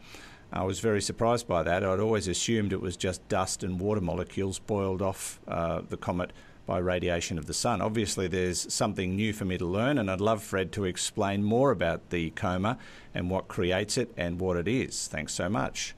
I 0.52 0.62
was 0.62 0.78
very 0.80 1.02
surprised 1.02 1.48
by 1.48 1.62
that. 1.64 1.84
I'd 1.84 2.00
always 2.00 2.28
assumed 2.28 2.72
it 2.72 2.80
was 2.80 2.96
just 2.96 3.26
dust 3.28 3.64
and 3.64 3.80
water 3.80 4.00
molecules 4.00 4.58
boiled 4.60 5.02
off 5.02 5.40
uh, 5.48 5.82
the 5.88 5.96
comet 5.96 6.32
by 6.66 6.78
radiation 6.78 7.38
of 7.38 7.46
the 7.46 7.54
sun. 7.54 7.80
Obviously, 7.82 8.26
there's 8.26 8.72
something 8.72 9.14
new 9.14 9.32
for 9.32 9.44
me 9.44 9.58
to 9.58 9.66
learn, 9.66 9.98
and 9.98 10.10
I'd 10.10 10.20
love 10.20 10.42
Fred 10.42 10.72
to 10.72 10.84
explain 10.84 11.42
more 11.42 11.70
about 11.70 12.10
the 12.10 12.30
coma 12.30 12.78
and 13.14 13.30
what 13.30 13.48
creates 13.48 13.98
it 13.98 14.12
and 14.16 14.40
what 14.40 14.56
it 14.56 14.68
is. 14.68 15.06
Thanks 15.08 15.34
so 15.34 15.48
much. 15.48 15.94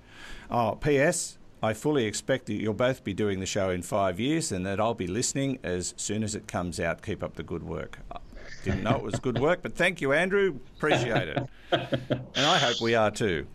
Oh, 0.50 0.79
P.S. 0.81 1.38
I 1.62 1.72
fully 1.72 2.05
expect 2.05 2.46
that 2.46 2.55
you'll 2.55 2.74
both 2.74 3.02
be 3.02 3.14
doing 3.14 3.40
the 3.40 3.46
show 3.46 3.70
in 3.70 3.83
five 3.83 4.20
years 4.20 4.52
and 4.52 4.64
that 4.66 4.79
I'll 4.79 4.94
be 4.94 5.07
listening 5.07 5.59
as 5.62 5.94
soon 5.96 6.22
as 6.22 6.35
it 6.35 6.46
comes 6.46 6.79
out. 6.79 7.02
Keep 7.02 7.22
up 7.22 7.35
the 7.35 7.42
good 7.42 7.62
work. 7.62 7.98
didn't 8.62 8.83
know 8.83 8.96
it 8.96 9.02
was 9.02 9.18
good 9.18 9.38
work, 9.38 9.61
but 9.62 9.74
thank 9.74 10.00
you, 10.00 10.12
Andrew. 10.12 10.61
Appreciate 10.76 11.29
it. 11.29 11.48
and 11.72 12.46
I 12.46 12.59
hope 12.59 12.81
we 12.81 12.94
are 12.94 13.11
too. 13.11 13.46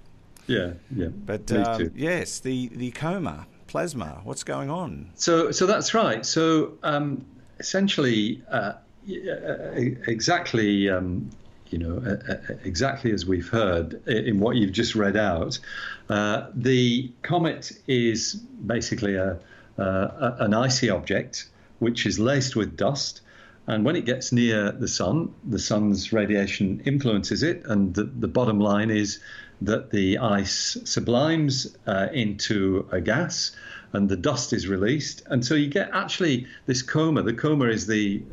Yeah, 0.47 0.73
yeah. 0.93 1.07
But 1.07 1.51
um, 1.51 1.91
yes, 1.95 2.39
the, 2.39 2.69
the 2.69 2.91
coma, 2.91 3.45
plasma, 3.71 4.21
what's 4.23 4.43
going 4.43 4.69
on? 4.69 5.09
So, 5.15 5.51
so 5.51 5.65
that's 5.65 5.93
right. 5.93 6.25
So, 6.25 6.73
um, 6.83 7.25
essentially, 7.59 8.43
uh, 8.51 8.73
exactly, 9.07 10.89
um, 10.89 11.29
you 11.69 11.77
know, 11.77 12.19
exactly 12.63 13.11
as 13.13 13.25
we've 13.25 13.47
heard 13.47 14.05
in 14.07 14.39
what 14.39 14.57
you've 14.57 14.73
just 14.73 14.93
read 14.93 15.15
out, 15.15 15.57
uh, 16.09 16.47
the 16.53 17.11
comet 17.21 17.71
is 17.87 18.33
basically 18.33 19.15
a, 19.15 19.39
uh, 19.77 20.35
an 20.39 20.53
icy 20.53 20.89
object 20.89 21.47
which 21.79 22.05
is 22.05 22.19
laced 22.19 22.55
with 22.55 22.75
dust. 22.75 23.21
And 23.67 23.85
when 23.85 23.95
it 23.95 24.05
gets 24.05 24.31
near 24.31 24.71
the 24.71 24.87
sun, 24.87 25.33
the 25.47 25.59
sun's 25.59 26.11
radiation 26.11 26.81
influences 26.85 27.41
it. 27.41 27.63
And 27.65 27.93
the, 27.93 28.03
the 28.03 28.27
bottom 28.27 28.59
line 28.59 28.91
is 28.91 29.19
that 29.61 29.91
the 29.91 30.17
ice 30.17 30.77
sublimes 30.83 31.77
uh, 31.87 32.07
into 32.13 32.87
a 32.91 32.99
gas 32.99 33.51
and 33.93 34.09
the 34.09 34.17
dust 34.17 34.53
is 34.53 34.67
released. 34.67 35.23
And 35.27 35.45
so 35.45 35.53
you 35.55 35.67
get 35.67 35.89
actually 35.93 36.47
this 36.65 36.81
coma. 36.81 37.23
The 37.23 37.33
coma 37.33 37.65
is 37.65 37.87
the, 37.87 38.23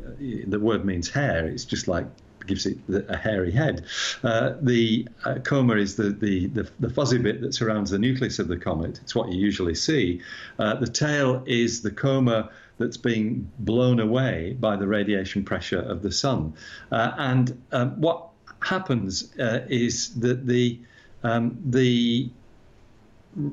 the 0.47 0.59
word 0.59 0.85
means 0.85 1.09
hair. 1.09 1.45
It's 1.47 1.65
just 1.65 1.87
like 1.87 2.07
gives 2.49 2.65
it 2.65 2.79
a 3.07 3.15
hairy 3.15 3.51
head. 3.51 3.85
Uh, 4.23 4.53
the 4.61 5.07
uh, 5.23 5.35
coma 5.35 5.75
is 5.75 5.95
the, 5.95 6.09
the, 6.09 6.47
the, 6.47 6.69
the, 6.79 6.89
fuzzy 6.89 7.19
bit 7.19 7.41
that 7.41 7.53
surrounds 7.53 7.91
the 7.91 7.99
nucleus 7.99 8.39
of 8.39 8.47
the 8.47 8.57
comet. 8.57 8.99
It's 9.03 9.13
what 9.13 9.29
you 9.31 9.39
usually 9.39 9.75
see. 9.75 10.21
Uh, 10.57 10.73
the 10.75 10.87
tail 10.87 11.43
is 11.45 11.83
the 11.83 11.91
coma 11.91 12.49
that's 12.79 12.97
being 12.97 13.51
blown 13.59 13.99
away 13.99 14.57
by 14.59 14.75
the 14.77 14.87
radiation 14.87 15.43
pressure 15.43 15.79
of 15.81 16.01
the 16.01 16.11
sun. 16.11 16.53
Uh, 16.91 17.11
and 17.17 17.61
um, 17.71 18.01
what 18.01 18.29
happens 18.61 19.37
uh, 19.37 19.65
is 19.69 20.15
that 20.15 20.47
the 20.47 20.79
um, 21.23 21.57
the 21.65 22.29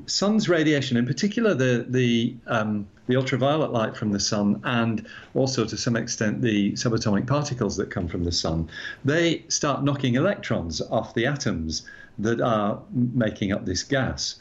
sun's 0.05 0.49
radiation, 0.49 0.97
in 0.97 1.05
particular 1.05 1.53
the 1.53 1.85
the 1.87 2.35
um, 2.47 2.87
the 3.07 3.15
ultraviolet 3.15 3.71
light 3.71 3.95
from 3.95 4.11
the 4.11 4.19
sun, 4.19 4.61
and 4.63 5.07
also 5.33 5.65
to 5.65 5.77
some 5.77 5.95
extent 5.95 6.41
the 6.41 6.73
subatomic 6.73 7.27
particles 7.27 7.77
that 7.77 7.89
come 7.89 8.07
from 8.07 8.23
the 8.23 8.31
sun, 8.31 8.69
they 9.05 9.43
start 9.47 9.83
knocking 9.83 10.15
electrons 10.15 10.81
off 10.89 11.13
the 11.13 11.25
atoms 11.25 11.83
that 12.19 12.41
are 12.41 12.81
making 12.91 13.51
up 13.51 13.65
this 13.65 13.83
gas. 13.83 14.35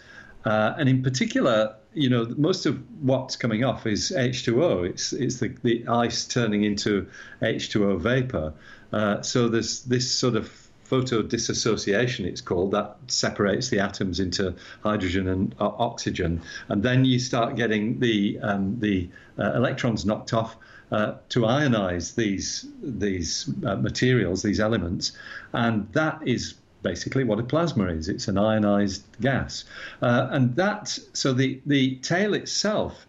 Uh, 0.44 0.74
and 0.78 0.88
in 0.88 1.02
particular, 1.02 1.74
you 1.92 2.08
know, 2.08 2.26
most 2.36 2.66
of 2.66 2.80
what's 3.00 3.36
coming 3.36 3.64
off 3.64 3.86
is 3.86 4.12
H2O. 4.16 4.88
It's 4.88 5.12
it's 5.12 5.38
the, 5.38 5.48
the 5.62 5.86
ice 5.88 6.26
turning 6.26 6.64
into 6.64 7.06
H2O 7.42 8.00
vapor. 8.00 8.52
Uh, 8.92 9.22
so 9.22 9.48
there's 9.48 9.82
this 9.82 10.10
sort 10.10 10.36
of 10.36 10.65
photo 10.86 11.22
dissociation, 11.22 12.24
it's 12.26 12.40
called, 12.40 12.70
that 12.70 12.96
separates 13.08 13.68
the 13.68 13.80
atoms 13.80 14.20
into 14.20 14.54
hydrogen 14.82 15.28
and 15.28 15.54
uh, 15.58 15.70
oxygen, 15.78 16.40
and 16.68 16.82
then 16.82 17.04
you 17.04 17.18
start 17.18 17.56
getting 17.56 17.98
the 17.98 18.38
um, 18.40 18.78
the 18.80 19.08
uh, 19.38 19.52
electrons 19.54 20.04
knocked 20.04 20.32
off. 20.32 20.56
Uh, 20.92 21.16
to 21.28 21.40
ionize 21.40 22.14
these 22.14 22.68
these 22.80 23.50
uh, 23.66 23.74
materials, 23.74 24.40
these 24.44 24.60
elements, 24.60 25.18
and 25.52 25.92
that 25.92 26.16
is 26.24 26.54
basically 26.82 27.24
what 27.24 27.40
a 27.40 27.42
plasma 27.42 27.88
is. 27.88 28.08
It's 28.08 28.28
an 28.28 28.38
ionized 28.38 29.02
gas, 29.20 29.64
uh, 30.00 30.28
and 30.30 30.54
that 30.54 30.96
so 31.12 31.32
the 31.32 31.60
the 31.66 31.96
tail 31.96 32.34
itself 32.34 33.04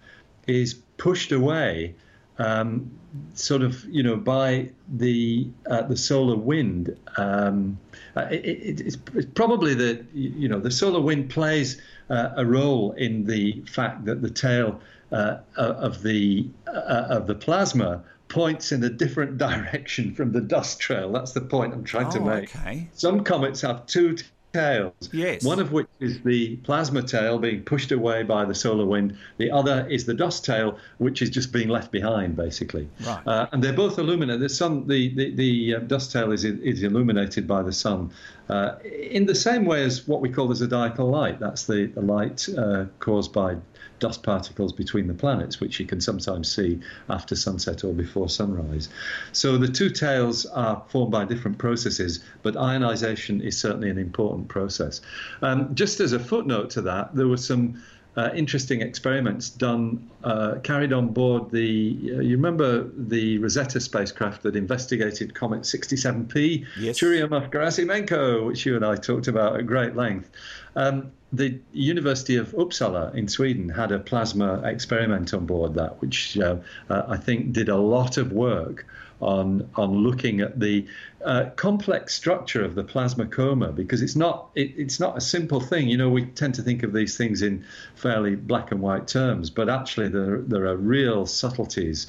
is 0.48 0.74
pushed 0.98 1.32
away 1.32 1.94
um, 2.39 2.91
sort 3.34 3.62
of 3.62 3.84
you 3.86 4.04
know 4.04 4.15
by 4.15 4.69
the 4.88 5.47
uh, 5.69 5.84
the 5.84 5.97
solar 5.97 6.36
wind. 6.36 6.97
Um, 7.17 7.78
it, 8.15 8.45
it, 8.45 8.82
it's, 8.82 8.97
it's, 9.13 9.28
probably 9.34 9.73
the 9.73 10.04
you 10.13 10.47
know 10.47 10.60
the 10.60 10.71
solar 10.71 11.02
wind 11.02 11.30
plays 11.30 11.82
uh, 12.10 12.30
a 12.36 12.45
role 12.45 12.93
in 12.93 13.26
the 13.26 13.63
fact 13.67 14.06
that 14.06 14.21
the 14.21 14.30
tail 14.30 14.80
uh, 15.12 15.38
of 15.56 16.02
the 16.04 16.47
uh, 16.67 17.06
of 17.10 17.28
the 17.28 17.36
plasma 17.36 18.04
points 18.28 18.71
in 18.71 18.84
a 18.84 18.89
different 18.89 19.38
direction 19.47 20.13
from 20.13 20.32
the 20.32 20.41
dust 20.41 20.80
trail. 20.80 21.12
That's 21.12 21.34
the 21.34 21.41
point 21.41 21.73
I'm 21.73 21.84
trying 21.84 22.08
oh, 22.08 22.12
to 22.12 22.19
make. 22.19 22.56
Okay. 22.56 22.88
Some 22.93 23.23
comets 23.23 23.62
have 23.62 23.86
two 23.86 24.17
tails. 24.54 24.94
Yes. 25.12 25.44
One 25.44 25.60
of 25.60 25.72
which 25.72 25.88
is 26.00 26.22
the 26.22 26.58
plasma 26.58 27.02
tail 27.04 27.38
being 27.40 27.64
pushed 27.64 27.92
away 27.92 28.24
by 28.24 28.46
the 28.46 28.56
solar 28.56 28.86
wind. 28.86 29.18
The 29.38 29.52
other 29.52 29.88
is 29.90 30.06
the 30.06 30.14
dust 30.14 30.46
tail, 30.46 30.78
which 30.98 31.22
is 31.22 31.30
just 31.30 31.52
being 31.52 31.70
left 31.70 31.92
behind, 31.92 32.36
basically. 32.36 32.90
Right. 33.06 33.28
Uh, 33.28 33.48
and 33.52 33.64
they're 33.64 33.74
both 33.74 34.00
illuminated. 34.00 34.42
The 34.42 34.50
sun, 34.50 34.88
the 34.88 35.14
the, 35.16 35.36
the 35.36 35.76
uh, 35.76 35.80
dust 35.80 36.12
tail 36.12 36.32
is 36.32 36.44
is 36.44 36.84
illuminated 36.84 37.48
by 37.48 37.62
the 37.62 37.74
sun, 37.74 38.12
uh, 38.50 38.76
in 38.84 39.26
the 39.26 39.36
same 39.36 39.66
way 39.66 39.84
as 39.84 40.08
what 40.08 40.22
we 40.22 40.30
call 40.30 40.48
the 40.48 40.56
zodiacal 40.56 41.10
light. 41.10 41.40
That's 41.40 41.66
the 41.66 41.88
the 41.88 42.02
light 42.02 42.48
uh, 42.58 42.86
caused 43.00 43.34
by 43.34 43.58
dust 44.00 44.24
particles 44.24 44.74
between 44.74 45.08
the 45.08 45.14
planets, 45.14 45.60
which 45.60 45.80
you 45.80 45.86
can 45.86 46.00
sometimes 46.02 46.54
see 46.54 46.80
after 47.10 47.36
sunset 47.36 47.84
or 47.84 47.94
before 47.94 48.30
sunrise. 48.30 48.90
So 49.32 49.58
the 49.58 49.68
two 49.68 49.90
tails 49.90 50.46
are 50.46 50.84
formed 50.90 51.12
by 51.12 51.26
different 51.26 51.58
processes, 51.58 52.24
but 52.44 52.56
ionization 52.58 53.42
is 53.42 53.58
certainly 53.58 53.90
an 53.90 53.98
important 53.98 54.48
process. 54.48 55.02
Um, 55.42 55.74
just 55.76 56.00
as 56.00 56.14
a 56.14 56.20
footnote 56.20 56.70
to 56.72 56.82
that, 56.84 57.16
there 57.16 57.28
were 57.28 57.38
some. 57.38 57.82
Uh, 58.16 58.32
interesting 58.34 58.82
experiments 58.82 59.48
done, 59.48 60.10
uh, 60.24 60.56
carried 60.64 60.92
on 60.92 61.10
board 61.10 61.52
the. 61.52 61.96
Uh, 62.16 62.20
you 62.20 62.36
remember 62.36 62.90
the 62.98 63.38
Rosetta 63.38 63.80
spacecraft 63.80 64.42
that 64.42 64.56
investigated 64.56 65.36
Comet 65.36 65.62
67P, 65.62 66.66
Yes. 66.80 66.98
Churyumov-Gerasimenko, 67.00 68.48
which 68.48 68.66
you 68.66 68.76
and 68.76 68.84
I 68.84 68.96
talked 68.96 69.28
about 69.28 69.60
at 69.60 69.68
great 69.68 69.96
length. 69.96 70.32
Um, 70.78 71.12
the 71.34 71.60
University 71.74 72.36
of 72.36 72.52
Uppsala 72.52 73.13
in 73.16 73.28
Sweden 73.28 73.68
had 73.68 73.92
a 73.92 74.00
plasma 74.00 74.62
experiment 74.63 75.34
on 75.34 75.48
board 75.48 75.74
that, 75.74 76.00
which 76.02 76.38
uh, 76.38 76.58
uh, 76.90 77.02
I 77.08 77.18
think 77.18 77.52
did 77.52 77.68
a 77.68 77.76
lot 77.76 78.18
of 78.18 78.32
work 78.32 78.86
on 79.20 79.68
on 79.76 79.96
looking 79.96 80.42
at 80.42 80.60
the 80.60 80.86
uh, 81.26 81.46
complex 81.56 82.13
structure 82.13 82.63
of 82.63 82.76
the 82.76 82.84
plasma 82.84 83.26
coma 83.26 83.72
because 83.72 84.04
it's 84.04 84.16
not 84.16 84.50
it, 84.54 84.72
it's 84.78 85.00
not 85.00 85.18
a 85.18 85.22
simple 85.22 85.60
thing. 85.60 85.88
You 85.88 85.98
know, 85.98 86.10
we 86.10 86.26
tend 86.26 86.54
to 86.56 86.62
think 86.62 86.84
of 86.84 86.94
these 86.94 87.18
things 87.18 87.42
in 87.42 87.66
fairly 87.96 88.36
black 88.36 88.72
and 88.72 88.80
white 88.80 89.08
terms, 89.08 89.50
but 89.50 89.70
actually 89.70 90.10
there 90.10 90.42
there 90.42 90.68
are 90.68 90.78
real 90.78 91.26
subtleties 91.26 92.06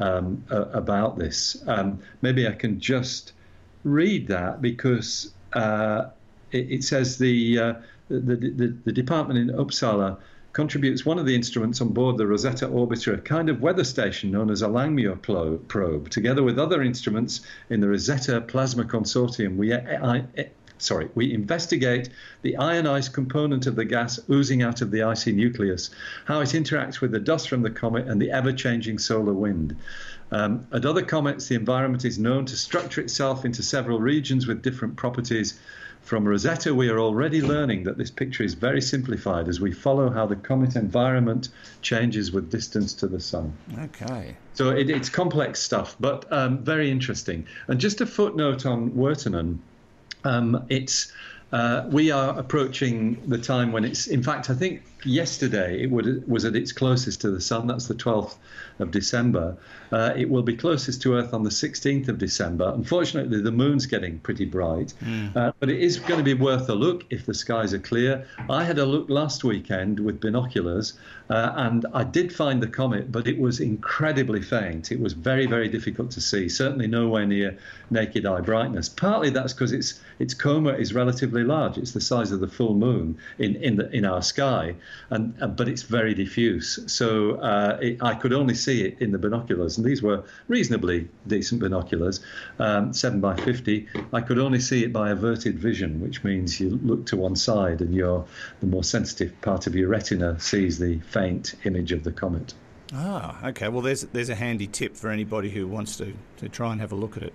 um, 0.00 0.42
about 0.48 1.18
this. 1.18 1.62
Um, 1.66 2.00
maybe 2.22 2.48
I 2.48 2.52
can 2.52 2.80
just 2.80 3.32
read 3.84 4.28
that 4.28 4.62
because 4.62 5.34
uh, 5.52 6.06
it, 6.52 6.70
it 6.70 6.84
says 6.84 7.18
the, 7.18 7.58
uh, 7.58 7.74
the, 8.08 8.76
the, 8.84 8.92
department 8.92 9.38
in 9.38 9.56
Uppsala 9.56 10.18
contributes 10.52 11.04
one 11.04 11.18
of 11.18 11.26
the 11.26 11.34
instruments 11.34 11.80
on 11.80 11.88
board 11.88 12.16
the 12.16 12.26
Rosetta 12.26 12.66
orbiter, 12.66 13.14
a 13.14 13.18
kind 13.18 13.48
of 13.48 13.60
weather 13.60 13.84
station 13.84 14.30
known 14.30 14.50
as 14.50 14.62
a 14.62 14.68
Langmuir 14.68 15.20
probe. 15.68 16.08
Together 16.08 16.42
with 16.42 16.58
other 16.58 16.82
instruments 16.82 17.40
in 17.68 17.80
the 17.80 17.88
Rosetta 17.88 18.40
Plasma 18.40 18.84
Consortium, 18.84 19.56
we 19.56 19.74
I, 19.74 20.16
I, 20.16 20.48
sorry, 20.78 21.08
we 21.14 21.32
investigate 21.32 22.08
the 22.42 22.56
ionized 22.56 23.12
component 23.12 23.66
of 23.66 23.76
the 23.76 23.84
gas 23.84 24.20
oozing 24.30 24.62
out 24.62 24.82
of 24.82 24.90
the 24.90 25.02
icy 25.02 25.32
nucleus, 25.32 25.90
how 26.24 26.40
it 26.40 26.48
interacts 26.50 27.00
with 27.00 27.12
the 27.12 27.20
dust 27.20 27.48
from 27.48 27.62
the 27.62 27.70
comet 27.70 28.06
and 28.06 28.20
the 28.20 28.30
ever-changing 28.30 28.98
solar 28.98 29.32
wind. 29.32 29.76
Um, 30.32 30.66
at 30.72 30.84
other 30.84 31.02
comets, 31.02 31.48
the 31.48 31.54
environment 31.54 32.04
is 32.04 32.18
known 32.18 32.46
to 32.46 32.56
structure 32.56 33.00
itself 33.00 33.44
into 33.44 33.62
several 33.62 34.00
regions 34.00 34.46
with 34.46 34.62
different 34.62 34.96
properties. 34.96 35.58
From 36.06 36.24
Rosetta, 36.24 36.72
we 36.72 36.88
are 36.88 37.00
already 37.00 37.42
learning 37.42 37.82
that 37.82 37.98
this 37.98 38.12
picture 38.12 38.44
is 38.44 38.54
very 38.54 38.80
simplified 38.80 39.48
as 39.48 39.60
we 39.60 39.72
follow 39.72 40.08
how 40.08 40.24
the 40.24 40.36
comet 40.36 40.76
environment 40.76 41.48
changes 41.82 42.30
with 42.30 42.48
distance 42.48 42.94
to 42.94 43.08
the 43.08 43.18
sun. 43.18 43.52
Okay. 43.76 44.36
So 44.54 44.70
it, 44.70 44.88
it's 44.88 45.08
complex 45.08 45.60
stuff, 45.60 45.96
but 45.98 46.32
um, 46.32 46.58
very 46.58 46.92
interesting. 46.92 47.44
And 47.66 47.80
just 47.80 48.00
a 48.00 48.06
footnote 48.06 48.64
on 48.64 48.92
Wirtanen, 48.92 49.58
um, 50.22 50.64
it's 50.68 51.10
uh, 51.52 51.84
we 51.90 52.10
are 52.10 52.36
approaching 52.38 53.22
the 53.28 53.38
time 53.38 53.72
when 53.72 53.84
it's. 53.84 54.08
In 54.08 54.22
fact, 54.22 54.50
I 54.50 54.54
think 54.54 54.82
yesterday 55.04 55.82
it 55.82 55.90
would, 55.90 56.28
was 56.28 56.44
at 56.44 56.56
its 56.56 56.72
closest 56.72 57.20
to 57.20 57.30
the 57.30 57.40
sun. 57.40 57.66
That's 57.66 57.86
the 57.86 57.94
12th 57.94 58.36
of 58.78 58.90
December. 58.90 59.56
Uh, 59.92 60.12
it 60.16 60.28
will 60.28 60.42
be 60.42 60.56
closest 60.56 61.02
to 61.02 61.14
Earth 61.14 61.32
on 61.32 61.44
the 61.44 61.50
16th 61.50 62.08
of 62.08 62.18
December. 62.18 62.72
Unfortunately, 62.74 63.40
the 63.40 63.52
moon's 63.52 63.86
getting 63.86 64.18
pretty 64.18 64.44
bright, 64.44 64.92
uh, 65.36 65.52
but 65.60 65.70
it 65.70 65.80
is 65.80 65.98
going 65.98 66.18
to 66.18 66.24
be 66.24 66.34
worth 66.34 66.68
a 66.68 66.74
look 66.74 67.04
if 67.10 67.24
the 67.24 67.34
skies 67.34 67.72
are 67.72 67.78
clear. 67.78 68.26
I 68.50 68.64
had 68.64 68.78
a 68.78 68.84
look 68.84 69.08
last 69.08 69.44
weekend 69.44 70.00
with 70.00 70.20
binoculars, 70.20 70.94
uh, 71.30 71.52
and 71.56 71.86
I 71.94 72.02
did 72.04 72.34
find 72.34 72.60
the 72.62 72.66
comet, 72.66 73.12
but 73.12 73.28
it 73.28 73.38
was 73.38 73.60
incredibly 73.60 74.42
faint. 74.42 74.90
It 74.90 75.00
was 75.00 75.12
very, 75.12 75.46
very 75.46 75.68
difficult 75.68 76.10
to 76.12 76.20
see. 76.20 76.48
Certainly 76.48 76.88
nowhere 76.88 77.26
near 77.26 77.56
naked 77.90 78.26
eye 78.26 78.40
brightness. 78.40 78.88
Partly 78.88 79.30
that's 79.30 79.52
because 79.52 79.72
its 79.72 80.00
its 80.18 80.34
coma 80.34 80.72
is 80.72 80.94
relatively 80.94 81.35
large. 81.44 81.78
It's 81.78 81.92
the 81.92 82.00
size 82.00 82.32
of 82.32 82.40
the 82.40 82.48
full 82.48 82.74
moon 82.74 83.18
in 83.38 83.56
in 83.56 83.76
the 83.76 83.90
in 83.90 84.04
our 84.04 84.22
sky, 84.22 84.74
and 85.10 85.34
uh, 85.40 85.46
but 85.46 85.68
it's 85.68 85.82
very 85.82 86.14
diffuse. 86.14 86.78
So 86.86 87.36
uh, 87.36 87.78
it, 87.80 88.02
I 88.02 88.14
could 88.14 88.32
only 88.32 88.54
see 88.54 88.84
it 88.84 89.00
in 89.00 89.12
the 89.12 89.18
binoculars, 89.18 89.78
and 89.78 89.86
these 89.86 90.02
were 90.02 90.24
reasonably 90.48 91.08
decent 91.26 91.60
binoculars, 91.60 92.20
um, 92.58 92.92
seven 92.92 93.20
by 93.20 93.36
fifty. 93.36 93.86
I 94.12 94.20
could 94.20 94.38
only 94.38 94.60
see 94.60 94.84
it 94.84 94.92
by 94.92 95.10
averted 95.10 95.58
vision, 95.58 96.00
which 96.00 96.24
means 96.24 96.60
you 96.60 96.78
look 96.82 97.06
to 97.06 97.16
one 97.16 97.36
side, 97.36 97.80
and 97.80 97.94
your 97.94 98.26
the 98.60 98.66
more 98.66 98.84
sensitive 98.84 99.40
part 99.40 99.66
of 99.66 99.74
your 99.74 99.88
retina 99.88 100.38
sees 100.40 100.78
the 100.78 100.98
faint 101.00 101.54
image 101.64 101.92
of 101.92 102.04
the 102.04 102.12
comet. 102.12 102.54
Ah, 102.94 103.48
okay. 103.48 103.68
Well, 103.68 103.82
there's 103.82 104.02
there's 104.02 104.28
a 104.28 104.34
handy 104.34 104.66
tip 104.66 104.96
for 104.96 105.10
anybody 105.10 105.50
who 105.50 105.66
wants 105.66 105.96
to, 105.96 106.14
to 106.38 106.48
try 106.48 106.72
and 106.72 106.80
have 106.80 106.92
a 106.92 106.96
look 106.96 107.16
at 107.16 107.22
it. 107.24 107.34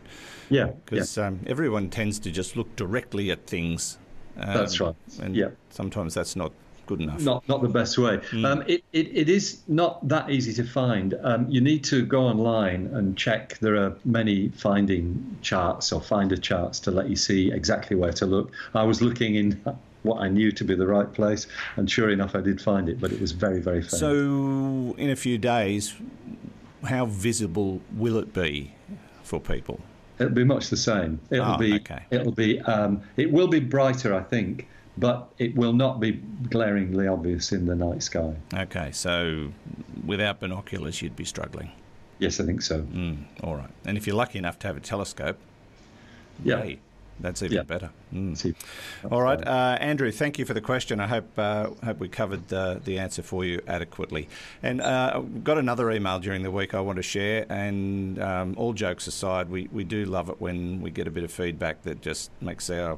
Yeah, 0.50 0.68
because 0.86 1.18
yeah. 1.18 1.28
um, 1.28 1.40
everyone 1.46 1.90
tends 1.90 2.20
to 2.20 2.32
just 2.32 2.56
look 2.56 2.76
directly 2.76 3.32
at 3.32 3.48
things. 3.48 3.98
Um, 4.38 4.54
That's 4.54 4.80
right. 4.80 4.96
And 5.22 5.36
Yeah. 5.36 5.50
sometimes 5.70 6.14
that's 6.14 6.36
not 6.38 6.54
good 6.88 7.02
enough. 7.02 7.22
not 7.22 7.48
not 7.50 7.62
the 7.62 7.70
best 7.70 7.98
way. 7.98 8.18
Hmm. 8.32 8.46
Um, 8.46 8.64
it, 8.68 8.84
it, 8.94 9.08
it 9.14 9.30
is 9.30 9.62
not 9.68 10.08
that 10.08 10.30
easy 10.30 10.54
to 10.54 10.64
find. 10.64 11.16
Um, 11.22 11.50
you 11.50 11.62
need 11.62 11.84
to 11.86 12.06
go 12.06 12.22
online 12.22 12.88
and 12.94 13.18
check. 13.18 13.58
There 13.60 13.76
are 13.76 13.96
many 14.06 14.50
finding 14.50 15.38
charts 15.42 15.92
or 15.92 16.02
finder 16.02 16.38
charts 16.38 16.80
to 16.82 16.92
let 16.92 17.10
you 17.10 17.16
see 17.16 17.52
exactly 17.52 17.96
where 17.96 18.14
to 18.14 18.26
look. 18.26 18.52
I 18.74 18.84
was 18.84 19.02
looking 19.02 19.36
in 19.36 19.62
what 20.04 20.22
I 20.22 20.30
knew 20.30 20.52
to 20.52 20.64
be 20.64 20.76
the 20.76 20.88
right 20.88 21.12
place, 21.14 21.48
and 21.76 21.90
sure 21.90 22.10
enough, 22.10 22.36
I 22.36 22.42
did 22.42 22.60
find 22.62 22.90
it, 22.90 23.00
but 23.00 23.12
it 23.12 23.22
was 23.22 23.32
very 23.32 23.60
very 23.62 23.82
faint. 23.82 23.92
So, 23.92 24.96
in 24.98 25.10
a 25.10 25.16
few 25.16 25.38
days, 25.38 25.94
how 26.84 27.06
visible 27.06 27.82
will 27.96 28.18
it 28.18 28.34
be 28.34 28.74
for 29.24 29.40
people? 29.40 29.80
It'll 30.20 30.34
be 30.34 30.44
much 30.44 30.70
the 30.70 30.78
same. 30.78 31.20
It'll 31.30 31.46
Ah, 31.46 31.58
be 31.58 31.74
okay. 31.76 32.04
it'll 32.12 32.32
be 32.32 32.60
um, 32.62 33.02
it 33.18 33.32
will 33.32 33.48
be 33.48 33.60
brighter, 33.60 34.14
I 34.14 34.22
think, 34.24 34.68
but 34.98 35.30
it 35.40 35.56
will 35.56 35.74
not 35.74 36.00
be 36.00 36.12
glaringly 36.50 37.08
obvious 37.08 37.52
in 37.52 37.66
the 37.66 37.76
night 37.76 38.04
sky. 38.04 38.36
Okay, 38.54 38.92
so 38.92 39.52
without 40.06 40.40
binoculars, 40.40 41.02
you'd 41.02 41.16
be 41.16 41.26
struggling. 41.26 41.72
Yes, 42.20 42.40
I 42.40 42.46
think 42.46 42.62
so. 42.62 42.82
Mm, 42.82 43.24
all 43.42 43.56
right. 43.56 43.70
And 43.86 43.98
if 43.98 44.06
you're 44.06 44.16
lucky 44.16 44.38
enough 44.38 44.60
to 44.60 44.68
have 44.68 44.78
a 44.78 44.80
telescope, 44.80 45.38
Yeah. 46.44 46.64
yay, 46.64 46.80
that's 47.22 47.42
even 47.44 47.58
Yeah. 47.58 47.64
better. 47.64 47.90
Mm. 48.14 48.38
See. 48.38 48.54
All 49.10 49.22
right, 49.22 49.46
uh, 49.46 49.78
Andrew. 49.80 50.12
Thank 50.12 50.40
you 50.40 50.46
for 50.46 50.54
the 50.54 50.62
question. 50.62 51.00
I 51.00 51.08
hope 51.08 51.28
uh, 51.38 51.70
hope 51.84 52.00
we 52.00 52.10
covered 52.10 52.48
the, 52.50 52.82
the 52.84 53.00
answer 53.00 53.22
for 53.24 53.46
you 53.46 53.62
adequately. 53.68 54.28
And 54.64 54.82
uh, 54.82 55.14
I've 55.16 55.44
got 55.44 55.58
another 55.58 55.92
email 55.92 56.20
during 56.20 56.44
the 56.44 56.52
week 56.52 56.74
I 56.74 56.80
want 56.82 56.98
to 56.98 57.04
share. 57.04 57.46
And 57.50 58.22
um, 58.22 58.56
all 58.58 58.74
jokes 58.74 59.08
aside, 59.08 59.50
we, 59.50 59.70
we 59.72 59.84
do 59.84 60.06
love 60.06 60.30
it 60.30 60.42
when 60.42 60.82
we 60.82 60.92
get 60.92 61.08
a 61.08 61.12
bit 61.12 61.24
of 61.24 61.32
feedback 61.32 61.84
that 61.84 62.02
just 62.02 62.32
makes 62.42 62.70
our 62.70 62.98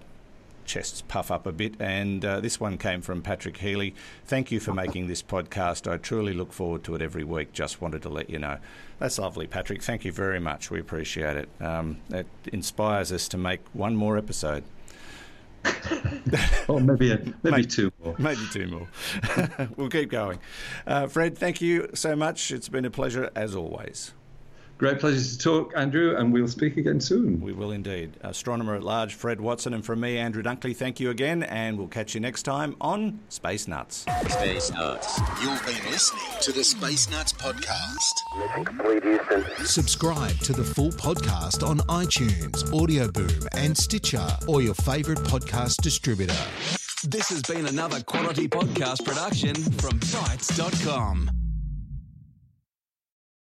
chests 0.65 1.01
puff 1.07 1.31
up 1.31 1.45
a 1.45 1.51
bit. 1.51 1.75
And 1.79 2.23
uh, 2.23 2.39
this 2.39 2.59
one 2.59 2.77
came 2.77 3.01
from 3.01 3.21
Patrick 3.21 3.57
Healy. 3.57 3.93
Thank 4.25 4.51
you 4.51 4.59
for 4.59 4.73
making 4.83 5.07
this 5.07 5.21
podcast. 5.21 5.91
I 5.91 5.97
truly 5.97 6.33
look 6.33 6.53
forward 6.53 6.83
to 6.85 6.95
it 6.95 7.01
every 7.01 7.23
week. 7.23 7.53
Just 7.53 7.81
wanted 7.81 8.01
to 8.03 8.09
let 8.09 8.29
you 8.29 8.39
know. 8.39 8.57
That's 8.99 9.19
lovely, 9.19 9.47
Patrick. 9.47 9.81
Thank 9.83 10.05
you 10.05 10.11
very 10.11 10.39
much. 10.39 10.71
We 10.71 10.79
appreciate 10.79 11.35
it. 11.37 11.49
Um, 11.59 11.97
it 12.09 12.27
inspires 12.51 13.11
us 13.11 13.27
to 13.29 13.37
make 13.37 13.61
one 13.73 13.95
more 13.95 14.17
episode. 14.17 14.63
Or 16.67 16.79
maybe 16.79 17.11
a, 17.11 17.17
maybe 17.43 17.57
Mate. 17.57 17.69
two 17.69 17.91
more. 18.03 18.15
Maybe 18.17 18.41
two 18.51 18.67
more. 18.67 18.87
we'll 19.75 19.89
keep 19.89 20.09
going. 20.09 20.39
Uh, 20.87 21.07
Fred, 21.07 21.37
thank 21.37 21.61
you 21.61 21.89
so 21.93 22.15
much. 22.15 22.51
It's 22.51 22.69
been 22.69 22.85
a 22.85 22.89
pleasure 22.89 23.29
as 23.35 23.55
always. 23.55 24.13
Great 24.79 24.99
pleasure 24.99 25.23
to 25.23 25.37
talk, 25.37 25.71
Andrew, 25.77 26.15
and 26.17 26.33
we'll 26.33 26.47
speak 26.47 26.77
again 26.77 26.99
soon. 26.99 27.39
We 27.39 27.53
will 27.53 27.71
indeed. 27.71 28.17
Astronomer 28.21 28.75
at 28.75 28.83
large, 28.83 29.13
Fred 29.13 29.39
Watson, 29.39 29.73
and 29.73 29.85
from 29.85 29.99
me, 30.01 30.17
Andrew 30.17 30.43
Dunkley, 30.43 30.75
thank 30.75 30.99
you 30.99 31.09
again, 31.09 31.43
and 31.43 31.77
we'll 31.77 31.87
catch 31.87 32.13
you 32.15 32.19
next 32.19 32.43
time 32.43 32.75
on 32.81 33.19
Space 33.29 33.67
Nuts. 33.67 34.05
Space 34.27 34.71
Nuts. 34.71 35.19
You've 35.41 35.65
been 35.65 35.91
listening 35.91 36.23
to 36.41 36.51
the 36.51 36.63
Space 36.63 37.09
Nuts 37.09 37.33
podcast. 37.33 38.13
Mission 38.37 38.65
complete, 38.65 39.03
Houston. 39.03 39.65
Subscribe 39.65 40.37
to 40.39 40.53
the 40.53 40.63
full 40.63 40.91
podcast 40.91 41.65
on 41.65 41.77
iTunes, 41.81 42.73
Audio 42.73 43.09
Boom, 43.09 43.47
and 43.53 43.77
Stitcher, 43.77 44.27
or 44.47 44.61
your 44.61 44.75
favourite 44.75 45.19
podcast 45.19 45.81
distributor. 45.81 46.35
This 47.05 47.29
has 47.29 47.41
been 47.43 47.67
another 47.67 48.01
quality 48.01 48.47
podcast 48.47 49.05
production 49.05 49.55
from 49.55 49.99
Bitesz.com. 49.99 51.42